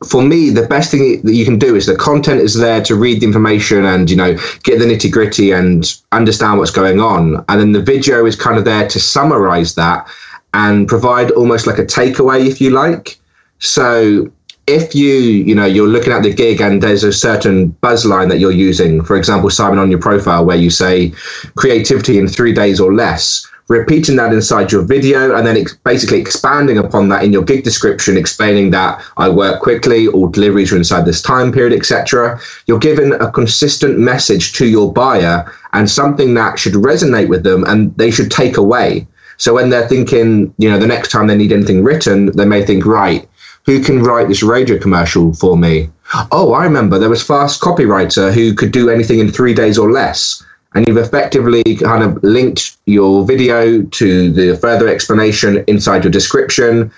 for 0.05 0.23
me, 0.23 0.51
the 0.51 0.67
best 0.67 0.91
thing 0.91 1.23
that 1.23 1.35
you 1.35 1.45
can 1.45 1.59
do 1.59 1.75
is 1.75 1.87
the 1.87 1.97
content 1.97 2.41
is 2.41 2.55
there 2.55 2.83
to 2.83 2.95
read 2.95 3.21
the 3.21 3.27
information 3.27 3.85
and 3.85 4.11
you 4.11 4.17
know 4.17 4.35
get 4.63 4.79
the 4.79 4.85
nitty 4.85 5.11
gritty 5.11 5.53
and 5.53 6.01
understand 6.13 6.59
what's 6.59 6.71
going 6.71 7.01
on, 7.01 7.45
and 7.49 7.61
then 7.61 7.73
the 7.73 7.83
video 7.83 8.27
is 8.27 8.37
kind 8.37 8.59
of 8.59 8.65
there 8.65 8.87
to 8.89 9.01
summarize 9.01 9.75
that 9.75 10.07
and 10.55 10.89
provide 10.89 11.31
almost 11.33 11.67
like 11.67 11.79
a 11.79 11.85
takeaway, 11.85 12.47
if 12.47 12.61
you 12.61 12.71
like. 12.71 13.19
So 13.59 14.31
if 14.67 14.95
you 14.95 15.13
you 15.13 15.55
know 15.55 15.65
you're 15.65 15.89
looking 15.89 16.13
at 16.13 16.23
the 16.23 16.33
gig 16.33 16.61
and 16.61 16.83
there's 16.83 17.05
a 17.05 17.13
certain 17.13 17.69
buzz 17.69 18.05
line 18.05 18.29
that 18.29 18.39
you're 18.39 18.51
using 18.51 19.03
for 19.03 19.17
example 19.17 19.49
simon 19.49 19.79
on 19.79 19.91
your 19.91 20.01
profile 20.01 20.45
where 20.45 20.57
you 20.57 20.71
say 20.71 21.13
creativity 21.57 22.19
in 22.19 22.27
three 22.27 22.53
days 22.53 22.81
or 22.81 22.93
less 22.93 23.47
repeating 23.69 24.15
that 24.15 24.33
inside 24.33 24.71
your 24.71 24.83
video 24.83 25.35
and 25.35 25.45
then 25.45 25.57
ex- 25.57 25.75
basically 25.75 26.21
expanding 26.21 26.79
upon 26.79 27.09
that 27.09 27.25
in 27.25 27.33
your 27.33 27.43
gig 27.43 27.65
description 27.65 28.17
explaining 28.17 28.71
that 28.71 29.01
i 29.17 29.29
work 29.29 29.61
quickly 29.61 30.09
all 30.09 30.29
deliveries 30.29 30.73
are 30.73 30.77
inside 30.77 31.05
this 31.05 31.23
time 31.23 31.53
period 31.53 31.73
etc 31.73 32.39
you're 32.67 32.79
giving 32.79 33.13
a 33.15 33.31
consistent 33.31 33.99
message 33.99 34.53
to 34.53 34.67
your 34.67 34.93
buyer 34.93 35.51
and 35.77 35.89
something 35.91 36.35
that 36.35 36.59
should 36.59 36.75
resonate 36.75 37.29
with 37.29 37.43
them 37.43 37.63
and 37.65 37.95
they 37.99 38.11
should 38.11 38.31
take 38.31 38.57
away. 38.57 39.07
So 39.37 39.53
when 39.53 39.69
they're 39.69 39.87
thinking 39.87 40.55
you 40.57 40.71
know 40.71 40.79
the 40.79 40.87
next 40.87 41.11
time 41.11 41.27
they 41.27 41.37
need 41.37 41.53
anything 41.53 41.85
written 41.85 42.35
they 42.35 42.47
may 42.47 42.65
think 42.65 42.87
right 42.87 43.29
who 43.67 43.83
can 43.83 44.03
write 44.03 44.29
this 44.29 44.43
radio 44.43 44.79
commercial 44.79 45.35
for 45.35 45.57
me? 45.57 45.91
Oh, 46.31 46.53
I 46.53 46.65
remember 46.65 46.99
there 46.99 47.11
was 47.11 47.23
Fast 47.23 47.61
Copywriter 47.61 48.33
who 48.33 48.55
could 48.55 48.71
do 48.71 48.89
anything 48.89 49.19
in 49.19 49.31
three 49.31 49.55
days 49.55 49.77
or 49.77 49.91
less. 49.91 50.43
And 50.75 50.87
you've 50.87 50.99
effectively 50.99 51.63
kind 51.77 52.05
of 52.05 52.23
linked 52.23 52.77
your 52.87 53.25
video 53.25 53.83
to 53.83 54.31
the 54.31 54.57
further 54.57 54.89
explanation 54.89 55.65
inside 55.67 56.05
your 56.05 56.13
description. 56.13 56.93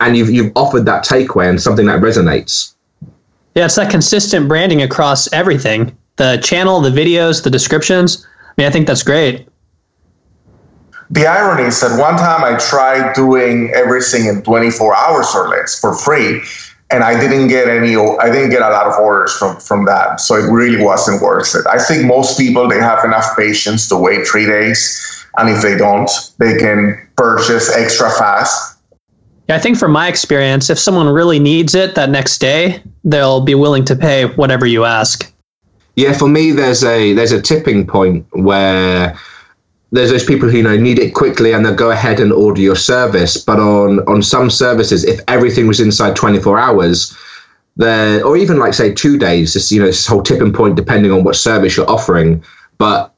And 0.00 0.16
you've, 0.16 0.30
you've 0.30 0.52
offered 0.56 0.86
that 0.86 1.04
takeaway 1.04 1.48
and 1.48 1.62
something 1.62 1.86
that 1.86 2.00
resonates. 2.00 2.74
Yeah, 3.54 3.66
it's 3.66 3.76
that 3.76 3.90
consistent 3.90 4.48
branding 4.48 4.82
across 4.82 5.32
everything 5.32 5.96
the 6.16 6.38
channel, 6.42 6.80
the 6.80 6.90
videos, 6.90 7.42
the 7.42 7.50
descriptions. 7.50 8.26
I 8.26 8.52
mean, 8.58 8.66
I 8.66 8.70
think 8.70 8.86
that's 8.86 9.02
great 9.02 9.48
the 11.12 11.26
irony 11.26 11.64
is 11.64 11.78
that 11.82 11.98
one 12.00 12.16
time 12.16 12.42
I 12.42 12.58
tried 12.58 13.12
doing 13.14 13.70
everything 13.74 14.26
in 14.26 14.42
24 14.42 14.96
hours 14.96 15.34
or 15.34 15.48
less 15.50 15.78
for 15.78 15.94
free, 15.94 16.40
and 16.90 17.04
I 17.04 17.20
didn't 17.20 17.48
get 17.48 17.68
any. 17.68 17.96
I 17.96 18.30
didn't 18.30 18.48
get 18.48 18.62
a 18.62 18.70
lot 18.70 18.86
of 18.86 18.94
orders 18.94 19.36
from 19.36 19.56
from 19.60 19.84
that, 19.84 20.20
so 20.20 20.36
it 20.36 20.50
really 20.50 20.82
wasn't 20.82 21.20
worth 21.20 21.54
it. 21.54 21.66
I 21.66 21.78
think 21.78 22.06
most 22.06 22.38
people 22.38 22.66
they 22.66 22.80
have 22.80 23.04
enough 23.04 23.36
patience 23.36 23.88
to 23.88 23.96
wait 23.96 24.26
three 24.26 24.46
days, 24.46 25.26
and 25.36 25.50
if 25.50 25.60
they 25.60 25.76
don't, 25.76 26.10
they 26.38 26.56
can 26.56 26.96
purchase 27.16 27.70
extra 27.76 28.10
fast. 28.10 28.78
Yeah, 29.50 29.56
I 29.56 29.58
think 29.58 29.76
from 29.76 29.92
my 29.92 30.08
experience, 30.08 30.70
if 30.70 30.78
someone 30.78 31.08
really 31.08 31.38
needs 31.38 31.74
it 31.74 31.94
that 31.94 32.08
next 32.08 32.38
day, 32.38 32.82
they'll 33.04 33.42
be 33.42 33.54
willing 33.54 33.84
to 33.84 33.96
pay 33.96 34.24
whatever 34.24 34.64
you 34.64 34.86
ask. 34.86 35.30
Yeah, 35.94 36.14
for 36.14 36.28
me, 36.28 36.52
there's 36.52 36.82
a 36.82 37.12
there's 37.12 37.32
a 37.32 37.42
tipping 37.42 37.86
point 37.86 38.26
where 38.32 39.18
there's 39.92 40.10
those 40.10 40.24
people 40.24 40.48
who 40.48 40.56
you 40.56 40.62
know 40.62 40.76
need 40.76 40.98
it 40.98 41.14
quickly 41.14 41.52
and 41.52 41.64
they'll 41.64 41.74
go 41.74 41.90
ahead 41.90 42.18
and 42.18 42.32
order 42.32 42.60
your 42.60 42.76
service. 42.76 43.36
But 43.36 43.60
on 43.60 44.00
on 44.08 44.22
some 44.22 44.50
services, 44.50 45.04
if 45.04 45.20
everything 45.28 45.66
was 45.66 45.80
inside 45.80 46.16
24 46.16 46.58
hours, 46.58 47.16
there 47.76 48.24
or 48.26 48.36
even 48.36 48.58
like 48.58 48.74
say 48.74 48.92
two 48.92 49.18
days, 49.18 49.54
this 49.54 49.70
you 49.70 49.80
know 49.80 49.86
this 49.86 50.06
whole 50.06 50.22
tipping 50.22 50.52
point 50.52 50.76
depending 50.76 51.12
on 51.12 51.22
what 51.22 51.36
service 51.36 51.76
you're 51.76 51.90
offering. 51.90 52.42
But 52.78 53.14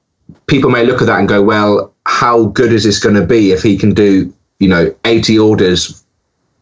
people 0.47 0.69
may 0.71 0.85
look 0.85 1.00
at 1.00 1.07
that 1.07 1.21
and 1.21 1.28
go, 1.28 1.40
well, 1.43 1.95
how 2.07 2.47
good 2.47 2.73
is 2.73 2.85
this 2.85 2.99
going 2.99 3.14
to 3.14 3.25
be 3.25 3.52
if 3.52 3.62
he 3.62 3.78
can 3.78 3.95
do 3.95 4.35
you 4.59 4.69
know 4.69 4.95
80 5.04 5.38
orders 5.38 6.04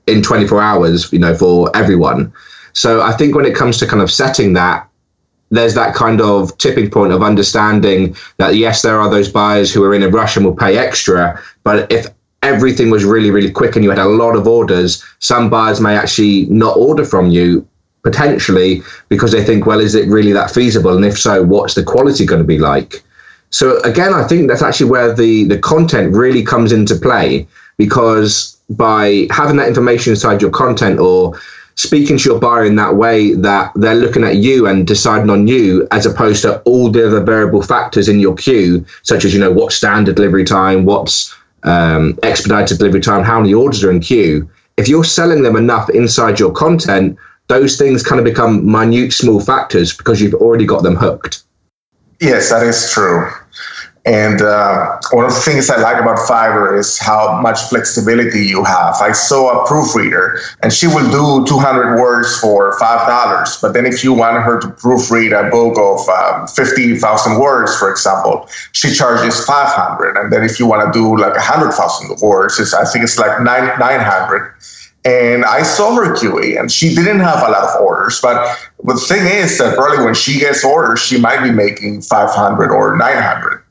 in 0.07 0.23
24 0.23 0.61
hours, 0.61 1.13
you 1.13 1.19
know, 1.19 1.35
for 1.35 1.75
everyone. 1.75 2.33
So 2.75 3.01
I 3.03 3.13
think 3.13 3.35
when 3.35 3.47
it 3.47 3.55
comes 3.55 3.79
to 3.79 3.87
kind 3.87 4.03
of 4.03 4.11
setting 4.11 4.53
that 4.55 4.89
there's 5.53 5.75
that 5.75 5.95
kind 5.95 6.21
of 6.21 6.57
tipping 6.59 6.91
point 6.91 7.13
of 7.13 7.23
understanding 7.23 8.17
that 8.39 8.57
yes, 8.57 8.83
there 8.83 8.99
are 8.99 9.11
those 9.11 9.31
buyers 9.31 9.73
who 9.73 9.85
are 9.85 9.95
in 9.95 10.03
a 10.03 10.09
rush 10.09 10.37
and 10.37 10.45
will 10.45 10.57
pay 10.57 10.79
extra, 10.79 11.41
but 11.63 11.93
if 11.93 12.07
everything 12.43 12.91
was 12.91 13.05
really, 13.05 13.31
really 13.31 13.51
quick 13.51 13.77
and 13.77 13.85
you 13.85 13.91
had 13.91 13.99
a 13.99 14.07
lot 14.07 14.35
of 14.35 14.49
orders, 14.49 15.05
some 15.21 15.51
buyers 15.51 15.81
may 15.81 15.95
actually 15.95 16.47
not 16.47 16.77
order 16.77 17.05
from 17.05 17.31
you 17.31 17.67
potentially 18.03 18.83
because 19.11 19.31
they 19.31 19.45
think, 19.45 19.67
well, 19.67 19.79
is 19.79 19.95
it 19.95 20.09
really 20.09 20.33
that 20.33 20.51
feasible? 20.51 20.97
And 20.97 21.05
if 21.05 21.19
so, 21.19 21.43
what's 21.43 21.75
the 21.75 21.85
quality 21.85 22.25
going 22.27 22.41
to 22.41 22.47
be 22.47 22.59
like? 22.59 23.05
So 23.51 23.81
again, 23.83 24.15
I 24.15 24.27
think 24.27 24.49
that's 24.49 24.63
actually 24.63 24.91
where 24.91 25.15
the 25.15 25.45
the 25.45 25.59
content 25.59 26.15
really 26.17 26.43
comes 26.43 26.73
into 26.73 26.97
play 26.97 27.47
because 27.77 28.57
by 28.71 29.27
having 29.31 29.57
that 29.57 29.69
information 29.69 30.13
inside 30.13 30.41
your 30.41 30.51
content 30.51 30.99
or 30.99 31.39
speaking 31.75 32.19
to 32.19 32.31
your 32.31 32.39
buyer 32.39 32.65
in 32.65 32.77
that 32.77 32.97
way 32.97 33.35
that 33.35 33.73
they're 33.75 33.95
looking 33.95 34.25
at 34.25 34.37
you 34.37 34.67
and 34.67 34.87
deciding 34.87 35.31
on 35.31 35.47
you 35.49 35.87
as 35.91 36.07
opposed 36.07 36.43
to 36.43 36.61
all 36.63 36.91
the 36.91 37.07
other 37.07 37.21
variable 37.21 37.63
factors 37.63 38.09
in 38.09 38.21
your 38.21 38.35
queue, 38.35 38.85
such 39.03 39.25
as, 39.25 39.33
you 39.33 39.41
know, 39.41 39.53
what's 39.53 39.77
standard 39.77 40.17
delivery 40.17 40.45
time, 40.45 40.85
what's 40.85 41.35
um, 41.63 42.19
expedited 42.23 42.79
delivery 42.79 43.01
time, 43.01 43.25
how 43.25 43.41
many 43.41 43.55
orders 43.55 43.85
are 43.85 43.91
in 43.91 44.01
queue. 44.01 44.51
If 44.77 44.89
you're 44.89 45.05
selling 45.05 45.43
them 45.43 45.57
enough 45.57 45.91
inside 45.91 46.39
your 46.39 46.53
content, 46.53 47.19
those 47.49 47.77
things 47.77 48.03
kind 48.03 48.19
of 48.19 48.25
become 48.25 48.71
minute, 48.71 49.13
small 49.13 49.41
factors 49.41 49.97
because 49.97 50.21
you've 50.21 50.35
already 50.35 50.65
got 50.65 50.83
them 50.83 50.97
hooked. 50.97 51.43
Yes, 52.21 52.51
that 52.51 52.63
is 52.63 52.91
true. 52.93 53.31
And 54.05 54.43
uh, 54.43 54.99
one 55.13 55.27
of 55.27 55.33
the 55.33 55.41
things 55.41 55.71
I 55.71 55.77
like 55.77 56.03
about 56.03 56.19
Fiverr 56.19 56.77
is 56.77 56.99
how 56.99 57.41
much 57.41 57.61
flexibility 57.71 58.45
you 58.45 58.65
have. 58.65 58.97
I 59.01 59.13
saw 59.13 59.63
a 59.63 59.67
proofreader, 59.67 60.41
and 60.61 60.73
she 60.73 60.89
will 60.89 61.09
do 61.09 61.47
200 61.47 62.01
words 62.01 62.37
for 62.41 62.77
five 62.81 63.07
dollars. 63.07 63.59
But 63.63 63.75
then, 63.75 63.87
if 63.87 64.03
you 64.03 64.13
want 64.13 64.43
her 64.43 64.59
to 64.61 64.67
proofread 64.67 65.31
a 65.31 65.49
book 65.51 65.79
of 65.79 66.09
um, 66.09 66.49
50,000 66.49 67.39
words, 67.39 67.79
for 67.79 67.93
example, 67.93 68.49
she 68.73 68.93
charges 68.93 69.45
500. 69.45 70.17
And 70.17 70.33
then, 70.33 70.43
if 70.43 70.59
you 70.59 70.67
want 70.67 70.93
to 70.93 70.99
do 70.99 71.17
like 71.17 71.35
100,000 71.35 72.19
words, 72.27 72.75
I 72.75 72.85
think 72.85 73.05
it's 73.05 73.21
like 73.21 73.41
nine 73.41 73.79
900. 73.79 74.53
And 75.05 75.45
I 75.45 75.63
saw 75.63 75.95
her 75.95 76.15
QA, 76.15 76.59
and 76.59 76.73
she 76.73 76.93
didn't 76.93 77.21
have 77.21 77.39
a 77.39 77.51
lot 77.53 77.65
of 77.65 77.81
orders. 77.81 78.21
But 78.21 78.59
the 78.83 78.95
thing 78.97 79.27
is 79.27 79.59
that 79.59 79.77
probably 79.77 80.05
when 80.05 80.15
she 80.15 80.41
gets 80.41 80.65
orders, 80.65 81.01
she 81.01 81.21
might 81.21 81.43
be 81.45 81.53
making 81.53 82.03
500 82.03 82.73
or 82.73 82.97
900 82.97 83.62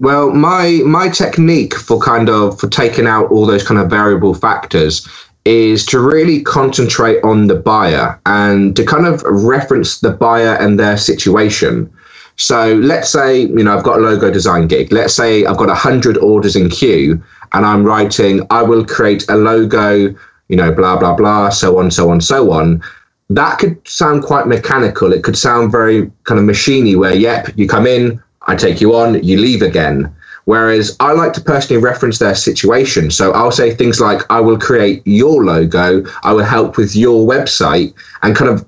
well, 0.00 0.30
my 0.30 0.80
my 0.84 1.08
technique 1.08 1.74
for 1.74 1.98
kind 1.98 2.28
of 2.28 2.58
for 2.58 2.68
taking 2.68 3.06
out 3.06 3.30
all 3.30 3.46
those 3.46 3.66
kind 3.66 3.80
of 3.80 3.88
variable 3.88 4.34
factors 4.34 5.08
is 5.44 5.84
to 5.86 6.00
really 6.00 6.42
concentrate 6.42 7.22
on 7.22 7.46
the 7.46 7.54
buyer 7.54 8.18
and 8.26 8.74
to 8.76 8.84
kind 8.84 9.06
of 9.06 9.22
reference 9.24 10.00
the 10.00 10.10
buyer 10.10 10.54
and 10.54 10.80
their 10.80 10.96
situation. 10.96 11.92
So 12.36 12.74
let's 12.76 13.10
say, 13.10 13.42
you 13.42 13.62
know, 13.62 13.76
I've 13.76 13.84
got 13.84 13.98
a 13.98 14.02
logo 14.02 14.30
design 14.30 14.66
gig. 14.66 14.90
Let's 14.90 15.14
say 15.14 15.44
I've 15.44 15.58
got 15.58 15.68
100 15.68 16.16
orders 16.16 16.56
in 16.56 16.68
queue 16.68 17.22
and 17.52 17.64
I'm 17.64 17.84
writing, 17.84 18.44
I 18.50 18.62
will 18.62 18.84
create 18.84 19.24
a 19.28 19.36
logo, 19.36 20.14
you 20.48 20.56
know, 20.56 20.72
blah, 20.72 20.98
blah, 20.98 21.14
blah, 21.14 21.50
so 21.50 21.78
on, 21.78 21.90
so 21.90 22.10
on, 22.10 22.20
so 22.20 22.50
on. 22.50 22.82
That 23.30 23.58
could 23.58 23.86
sound 23.86 24.24
quite 24.24 24.46
mechanical. 24.46 25.12
It 25.12 25.22
could 25.22 25.38
sound 25.38 25.70
very 25.70 26.10
kind 26.24 26.40
of 26.40 26.46
machiney 26.46 26.96
where, 26.96 27.14
yep, 27.14 27.50
you 27.56 27.68
come 27.68 27.86
in, 27.86 28.22
I 28.46 28.56
take 28.56 28.80
you 28.80 28.94
on, 28.94 29.22
you 29.22 29.38
leave 29.38 29.62
again. 29.62 30.14
Whereas 30.44 30.96
I 31.00 31.12
like 31.12 31.32
to 31.34 31.40
personally 31.40 31.82
reference 31.82 32.18
their 32.18 32.34
situation. 32.34 33.10
So 33.10 33.32
I'll 33.32 33.50
say 33.50 33.74
things 33.74 34.00
like, 34.00 34.20
I 34.30 34.40
will 34.40 34.58
create 34.58 35.02
your 35.06 35.44
logo, 35.44 36.04
I 36.22 36.32
will 36.32 36.44
help 36.44 36.76
with 36.76 36.94
your 36.94 37.26
website, 37.26 37.94
and 38.22 38.36
kind 38.36 38.50
of 38.50 38.66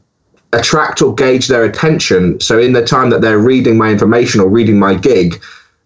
attract 0.52 1.02
or 1.02 1.14
gauge 1.14 1.48
their 1.48 1.64
attention. 1.64 2.40
So 2.40 2.58
in 2.58 2.72
the 2.72 2.84
time 2.84 3.10
that 3.10 3.20
they're 3.20 3.38
reading 3.38 3.76
my 3.76 3.90
information 3.90 4.40
or 4.40 4.48
reading 4.48 4.78
my 4.78 4.94
gig, 4.94 5.42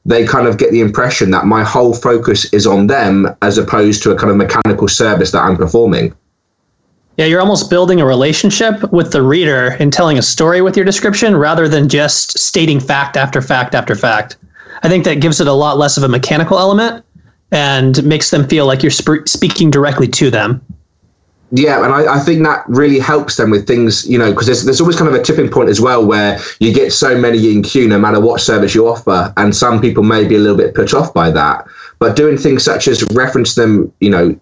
they 0.06 0.26
kind 0.26 0.46
of 0.46 0.58
get 0.58 0.70
the 0.70 0.80
impression 0.80 1.30
that 1.32 1.46
my 1.46 1.62
whole 1.64 1.92
focus 1.92 2.52
is 2.52 2.66
on 2.66 2.86
them 2.86 3.28
as 3.42 3.58
opposed 3.58 4.02
to 4.04 4.12
a 4.12 4.16
kind 4.16 4.30
of 4.30 4.36
mechanical 4.36 4.88
service 4.88 5.32
that 5.32 5.42
I'm 5.42 5.56
performing. 5.56 6.14
Yeah, 7.20 7.26
you're 7.26 7.40
almost 7.42 7.68
building 7.68 8.00
a 8.00 8.06
relationship 8.06 8.94
with 8.94 9.12
the 9.12 9.20
reader 9.20 9.76
and 9.78 9.92
telling 9.92 10.16
a 10.16 10.22
story 10.22 10.62
with 10.62 10.74
your 10.74 10.86
description 10.86 11.36
rather 11.36 11.68
than 11.68 11.86
just 11.86 12.38
stating 12.38 12.80
fact 12.80 13.18
after 13.18 13.42
fact 13.42 13.74
after 13.74 13.94
fact. 13.94 14.38
I 14.82 14.88
think 14.88 15.04
that 15.04 15.20
gives 15.20 15.38
it 15.38 15.46
a 15.46 15.52
lot 15.52 15.76
less 15.76 15.98
of 15.98 16.02
a 16.02 16.08
mechanical 16.08 16.58
element 16.58 17.04
and 17.52 18.02
makes 18.04 18.30
them 18.30 18.48
feel 18.48 18.64
like 18.64 18.82
you're 18.82 18.88
sp- 18.88 19.28
speaking 19.28 19.70
directly 19.70 20.08
to 20.08 20.30
them. 20.30 20.64
Yeah, 21.52 21.84
and 21.84 21.92
I, 21.92 22.14
I, 22.14 22.20
think 22.20 22.42
that 22.44 22.64
really 22.68 22.98
helps 22.98 23.36
them 23.36 23.50
with 23.50 23.66
things, 23.66 24.08
you 24.08 24.16
know, 24.16 24.30
because 24.30 24.46
there's, 24.46 24.64
there's 24.64 24.80
always 24.80 24.96
kind 24.96 25.14
of 25.14 25.20
a 25.20 25.22
tipping 25.22 25.50
point 25.50 25.68
as 25.68 25.78
well 25.78 26.06
where 26.06 26.40
you 26.58 26.72
get 26.72 26.90
so 26.90 27.18
many 27.18 27.52
in 27.52 27.62
queue 27.62 27.86
no 27.86 27.98
matter 27.98 28.18
what 28.18 28.40
service 28.40 28.74
you 28.74 28.88
offer, 28.88 29.30
and 29.36 29.54
some 29.54 29.82
people 29.82 30.04
may 30.04 30.26
be 30.26 30.36
a 30.36 30.38
little 30.38 30.56
bit 30.56 30.74
put 30.74 30.94
off 30.94 31.12
by 31.12 31.30
that. 31.32 31.66
But 31.98 32.16
doing 32.16 32.38
things 32.38 32.64
such 32.64 32.88
as 32.88 33.04
reference 33.12 33.56
them, 33.56 33.92
you 34.00 34.08
know, 34.08 34.40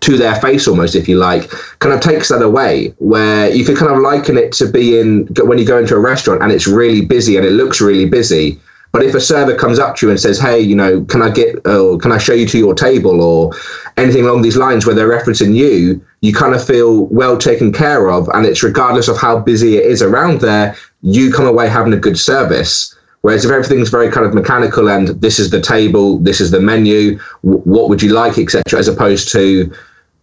to 0.00 0.16
their 0.16 0.34
face 0.36 0.68
almost 0.68 0.94
if 0.94 1.08
you 1.08 1.16
like 1.16 1.50
kind 1.80 1.94
of 1.94 2.00
takes 2.00 2.28
that 2.28 2.42
away 2.42 2.94
where 2.98 3.50
you 3.50 3.64
can 3.64 3.76
kind 3.76 3.92
of 3.92 3.98
liken 4.00 4.36
it 4.36 4.52
to 4.52 4.70
being 4.70 5.26
when 5.42 5.58
you 5.58 5.66
go 5.66 5.78
into 5.78 5.94
a 5.94 6.00
restaurant 6.00 6.42
and 6.42 6.52
it's 6.52 6.66
really 6.66 7.04
busy 7.04 7.36
and 7.36 7.46
it 7.46 7.50
looks 7.50 7.80
really 7.80 8.06
busy 8.06 8.60
but 8.92 9.02
if 9.02 9.14
a 9.14 9.20
server 9.20 9.54
comes 9.54 9.78
up 9.78 9.96
to 9.96 10.06
you 10.06 10.10
and 10.10 10.20
says 10.20 10.38
hey 10.38 10.58
you 10.58 10.74
know 10.74 11.04
can 11.04 11.22
i 11.22 11.30
get 11.30 11.56
uh, 11.66 11.82
or 11.82 11.98
can 11.98 12.12
i 12.12 12.18
show 12.18 12.32
you 12.32 12.46
to 12.46 12.58
your 12.58 12.74
table? 12.74 13.20
or 13.20 13.52
anything 13.96 14.24
along 14.24 14.42
these 14.42 14.56
lines 14.56 14.86
where 14.86 14.94
they're 14.94 15.08
referencing 15.08 15.54
you 15.54 16.00
you 16.20 16.32
kind 16.32 16.54
of 16.54 16.64
feel 16.64 17.06
well 17.06 17.36
taken 17.36 17.72
care 17.72 18.08
of 18.08 18.28
and 18.34 18.46
it's 18.46 18.62
regardless 18.62 19.08
of 19.08 19.18
how 19.18 19.38
busy 19.38 19.76
it 19.76 19.84
is 19.84 20.02
around 20.02 20.40
there 20.40 20.76
you 21.02 21.32
come 21.32 21.46
away 21.46 21.68
having 21.68 21.92
a 21.92 21.98
good 21.98 22.18
service 22.18 22.94
Whereas 23.22 23.44
if 23.44 23.50
everything's 23.50 23.90
very 23.90 24.10
kind 24.10 24.24
of 24.24 24.34
mechanical 24.34 24.88
and 24.88 25.08
this 25.08 25.38
is 25.38 25.50
the 25.50 25.60
table, 25.60 26.18
this 26.18 26.40
is 26.40 26.50
the 26.50 26.60
menu, 26.60 27.18
w- 27.42 27.62
what 27.64 27.88
would 27.88 28.00
you 28.00 28.12
like, 28.12 28.38
etc., 28.38 28.78
as 28.78 28.86
opposed 28.86 29.32
to 29.32 29.72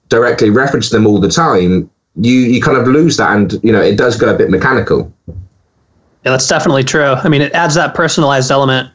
directly 0.10 0.50
reference 0.50 0.90
them 0.90 1.06
all 1.06 1.20
the 1.20 1.30
time, 1.30 1.90
you 2.16 2.32
you 2.32 2.62
kind 2.62 2.78
of 2.78 2.88
lose 2.88 3.18
that, 3.18 3.36
and 3.36 3.60
you 3.64 3.72
know 3.72 3.82
it 3.82 3.98
does 3.98 4.16
go 4.18 4.34
a 4.34 4.38
bit 4.38 4.50
mechanical. 4.50 5.12
Yeah, 5.28 6.32
that's 6.32 6.48
definitely 6.48 6.84
true. 6.84 7.04
I 7.12 7.28
mean, 7.28 7.42
it 7.42 7.52
adds 7.52 7.76
that 7.76 7.94
personalized 7.94 8.50
element. 8.50 8.90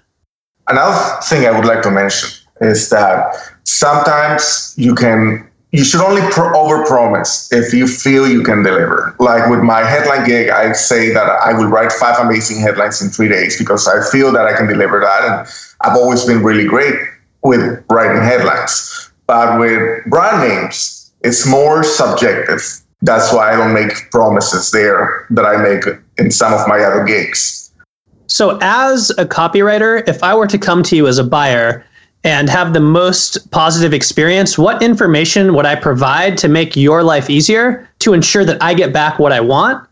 Another 0.66 1.20
thing 1.22 1.46
I 1.46 1.50
would 1.50 1.66
like 1.66 1.82
to 1.82 1.90
mention 1.90 2.30
is 2.60 2.88
that 2.90 3.36
sometimes 3.64 4.74
you 4.76 4.94
can 4.94 5.49
you 5.72 5.84
should 5.84 6.00
only 6.00 6.22
pro- 6.32 6.52
overpromise 6.52 7.48
if 7.52 7.72
you 7.72 7.86
feel 7.86 8.28
you 8.28 8.42
can 8.42 8.62
deliver. 8.62 9.14
Like 9.18 9.48
with 9.48 9.60
my 9.60 9.84
headline 9.84 10.26
gig, 10.26 10.50
I 10.50 10.72
say 10.72 11.12
that 11.12 11.26
I 11.26 11.52
will 11.52 11.66
write 11.66 11.92
five 11.92 12.18
amazing 12.18 12.60
headlines 12.60 13.00
in 13.00 13.10
three 13.10 13.28
days 13.28 13.56
because 13.56 13.86
I 13.86 14.08
feel 14.10 14.32
that 14.32 14.46
I 14.46 14.56
can 14.56 14.66
deliver 14.66 15.00
that, 15.00 15.24
and 15.24 15.48
I've 15.80 15.96
always 15.96 16.24
been 16.24 16.42
really 16.42 16.66
great 16.66 16.96
with 17.42 17.84
writing 17.88 18.22
headlines. 18.22 19.10
But 19.26 19.60
with 19.60 20.04
brand 20.06 20.48
names, 20.48 21.12
it's 21.20 21.46
more 21.46 21.84
subjective. 21.84 22.62
That's 23.02 23.32
why 23.32 23.52
I 23.52 23.56
don't 23.56 23.72
make 23.72 24.10
promises 24.10 24.72
there 24.72 25.26
that 25.30 25.44
I 25.44 25.56
make 25.62 25.84
in 26.18 26.30
some 26.30 26.52
of 26.52 26.66
my 26.66 26.80
other 26.80 27.04
gigs. 27.04 27.72
So, 28.26 28.58
as 28.60 29.10
a 29.18 29.24
copywriter, 29.24 30.06
if 30.08 30.22
I 30.22 30.34
were 30.34 30.46
to 30.46 30.58
come 30.58 30.82
to 30.84 30.96
you 30.96 31.08
as 31.08 31.18
a 31.18 31.24
buyer 31.24 31.84
and 32.24 32.50
have 32.50 32.72
the 32.72 32.80
most 32.80 33.50
positive 33.50 33.94
experience, 33.94 34.58
what 34.58 34.82
information 34.82 35.54
would 35.54 35.66
I 35.66 35.74
provide 35.74 36.36
to 36.38 36.48
make 36.48 36.76
your 36.76 37.02
life 37.02 37.30
easier 37.30 37.88
to 38.00 38.12
ensure 38.12 38.44
that 38.44 38.62
I 38.62 38.74
get 38.74 38.92
back 38.92 39.18
what 39.18 39.32
I 39.32 39.40
want? 39.40 39.86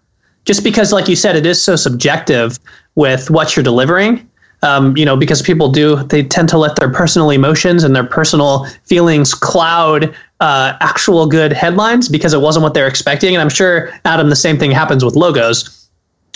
Just 0.45 0.63
because, 0.63 0.93
like 0.93 1.09
you 1.09 1.17
said, 1.17 1.37
it 1.37 1.47
is 1.47 1.63
so 1.63 1.77
subjective 1.77 2.59
with 2.95 3.31
what 3.31 3.57
you're 3.57 3.65
delivering. 3.65 4.29
Um, 4.61 4.97
you 4.97 5.05
know, 5.05 5.17
because 5.17 5.41
people 5.41 5.71
do, 5.71 6.03
they 6.05 6.25
tend 6.25 6.49
to 6.49 6.59
let 6.59 6.75
their 6.77 6.91
personal 6.91 7.31
emotions 7.31 7.85
and 7.85 7.95
their 7.95 8.05
personal 8.05 8.65
feelings 8.83 9.33
cloud 9.33 10.13
uh, 10.41 10.77
actual 10.81 11.27
good 11.29 11.53
headlines 11.53 12.09
because 12.09 12.35
it 12.35 12.41
wasn't 12.41 12.65
what 12.65 12.75
they're 12.75 12.89
expecting. 12.89 13.37
And 13.37 13.41
I'm 13.41 13.51
sure, 13.51 13.93
Adam, 14.05 14.31
the 14.31 14.37
same 14.37 14.59
thing 14.59 14.73
happens 14.73 15.05
with 15.05 15.15
logos 15.15 15.78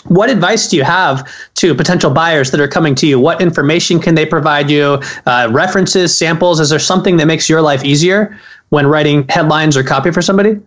what 0.05 0.31
advice 0.31 0.69
do 0.69 0.77
you 0.77 0.85
have 0.85 1.31
to 1.55 1.75
potential 1.75 2.11
buyers 2.11 2.51
that 2.51 2.61
are 2.61 2.69
coming 2.69 2.95
to 2.97 3.07
you? 3.07 3.21
What 3.21 3.41
information 3.41 4.01
can 4.01 4.15
they 4.15 4.27
provide 4.27 4.71
you? 4.71 5.01
Uh, 5.27 5.49
references, 5.53 6.17
samples? 6.17 6.61
Is 6.61 6.71
there 6.71 6.79
something 6.79 7.17
that 7.19 7.27
makes 7.27 7.49
your 7.49 7.63
life 7.63 7.85
easier 7.85 8.39
when 8.71 8.87
writing 8.87 9.27
headlines 9.29 9.77
or 9.77 9.85
copy 9.85 10.11
for 10.11 10.23
somebody? 10.23 10.59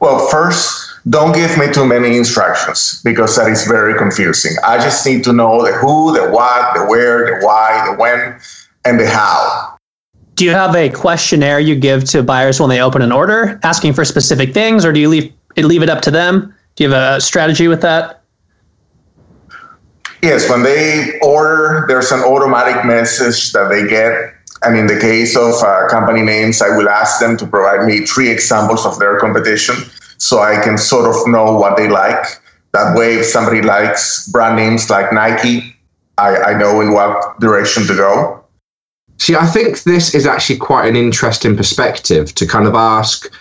Well, 0.00 0.28
first, 0.28 1.00
don't 1.08 1.32
give 1.32 1.58
me 1.58 1.72
too 1.72 1.86
many 1.86 2.16
instructions 2.16 3.00
because 3.02 3.36
that 3.36 3.50
is 3.50 3.66
very 3.66 3.98
confusing. 3.98 4.52
I 4.64 4.78
just 4.78 5.04
need 5.04 5.24
to 5.24 5.32
know 5.32 5.64
the 5.64 5.72
who, 5.72 6.12
the 6.12 6.30
what, 6.30 6.74
the 6.74 6.84
where, 6.86 7.26
the 7.26 7.44
why, 7.44 7.88
the 7.90 7.96
when, 8.00 8.38
and 8.84 9.00
the 9.00 9.08
how. 9.08 9.76
Do 10.34 10.44
you 10.44 10.52
have 10.52 10.74
a 10.76 10.88
questionnaire 10.88 11.60
you 11.60 11.74
give 11.74 12.04
to 12.04 12.22
buyers 12.22 12.60
when 12.60 12.70
they 12.70 12.80
open 12.80 13.02
an 13.02 13.12
order, 13.12 13.58
asking 13.62 13.94
for 13.94 14.04
specific 14.04 14.54
things, 14.54 14.84
or 14.84 14.92
do 14.92 15.00
you 15.00 15.08
leave 15.08 15.32
leave 15.56 15.82
it 15.82 15.90
up 15.90 16.00
to 16.02 16.10
them? 16.10 16.54
Do 16.76 16.84
you 16.84 16.90
have 16.90 17.16
a 17.16 17.20
strategy 17.20 17.68
with 17.68 17.82
that? 17.82 18.22
Yes, 20.22 20.48
when 20.48 20.62
they 20.62 21.18
order, 21.20 21.84
there's 21.88 22.12
an 22.12 22.20
automatic 22.20 22.84
message 22.84 23.52
that 23.52 23.68
they 23.68 23.86
get. 23.88 24.34
And 24.64 24.76
in 24.78 24.86
the 24.86 24.98
case 25.00 25.36
of 25.36 25.54
uh, 25.62 25.88
company 25.88 26.22
names, 26.22 26.62
I 26.62 26.76
will 26.76 26.88
ask 26.88 27.18
them 27.20 27.36
to 27.38 27.46
provide 27.46 27.84
me 27.84 28.06
three 28.06 28.30
examples 28.30 28.86
of 28.86 28.98
their 29.00 29.18
competition 29.18 29.74
so 30.18 30.38
I 30.38 30.62
can 30.62 30.78
sort 30.78 31.10
of 31.10 31.26
know 31.26 31.56
what 31.56 31.76
they 31.76 31.88
like. 31.88 32.24
That 32.72 32.96
way, 32.96 33.16
if 33.16 33.26
somebody 33.26 33.60
likes 33.60 34.28
brand 34.28 34.56
names 34.56 34.88
like 34.88 35.12
Nike, 35.12 35.74
I, 36.16 36.36
I 36.36 36.58
know 36.58 36.80
in 36.80 36.92
what 36.92 37.40
direction 37.40 37.86
to 37.88 37.96
go. 37.96 38.44
See, 39.18 39.34
I 39.34 39.46
think 39.46 39.82
this 39.82 40.14
is 40.14 40.26
actually 40.26 40.58
quite 40.58 40.88
an 40.88 40.96
interesting 40.96 41.56
perspective 41.56 42.34
to 42.36 42.46
kind 42.46 42.66
of 42.66 42.74
ask 42.74 43.32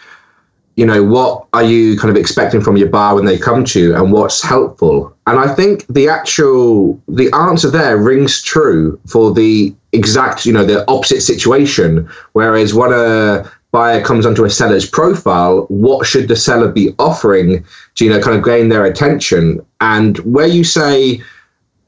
you 0.75 0.85
know 0.85 1.03
what 1.03 1.47
are 1.53 1.63
you 1.63 1.97
kind 1.97 2.09
of 2.09 2.15
expecting 2.15 2.61
from 2.61 2.77
your 2.77 2.89
bar 2.89 3.15
when 3.15 3.25
they 3.25 3.37
come 3.37 3.63
to 3.65 3.79
you 3.79 3.95
and 3.95 4.11
what's 4.11 4.41
helpful? 4.41 5.15
And 5.27 5.39
i 5.39 5.53
think 5.53 5.85
the 5.87 6.09
actual 6.09 6.99
the 7.07 7.31
answer 7.33 7.69
there 7.69 7.97
rings 7.97 8.41
true 8.41 8.99
for 9.07 9.33
the 9.33 9.75
exact 9.91 10.45
you 10.45 10.53
know 10.53 10.65
the 10.65 10.89
opposite 10.89 11.21
situation. 11.21 12.09
Whereas 12.33 12.73
when 12.73 12.91
a 12.93 13.49
buyer 13.71 14.03
comes 14.03 14.25
onto 14.25 14.43
a 14.43 14.49
seller's 14.49 14.89
profile 14.89 15.65
what 15.69 16.05
should 16.05 16.27
the 16.27 16.35
seller 16.35 16.69
be 16.69 16.93
offering 16.99 17.65
to 17.95 18.05
you 18.05 18.11
know 18.11 18.21
kind 18.21 18.37
of 18.37 18.43
gain 18.43 18.69
their 18.69 18.85
attention? 18.85 19.65
And 19.81 20.17
where 20.19 20.47
you 20.47 20.63
say 20.63 21.21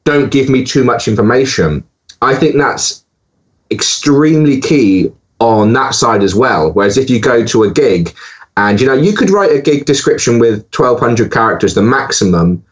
don't 0.04 0.32
give 0.32 0.50
me 0.50 0.66
too 0.66 0.84
much 0.84 1.08
information 1.08 1.82
i 2.22 2.36
think 2.36 2.58
that's 2.58 3.06
extremely 3.72 4.60
key 4.60 5.12
on 5.40 5.74
that 5.74 5.94
side 5.94 6.24
as 6.24 6.34
well. 6.34 6.72
Whereas 6.72 6.98
if 6.98 7.10
you 7.10 7.20
go 7.20 7.46
to 7.46 7.64
a 7.64 7.72
gig 7.72 8.14
and 8.58 8.80
you 8.80 8.88
know, 8.88 8.94
you 8.94 9.16
could 9.16 9.30
write 9.30 9.52
a 9.52 9.62
gig 9.62 9.86
description 9.86 10.40
with 10.40 10.66
1200 10.76 11.32
characters, 11.32 11.74
the 11.74 11.82
maximum. 11.82 12.64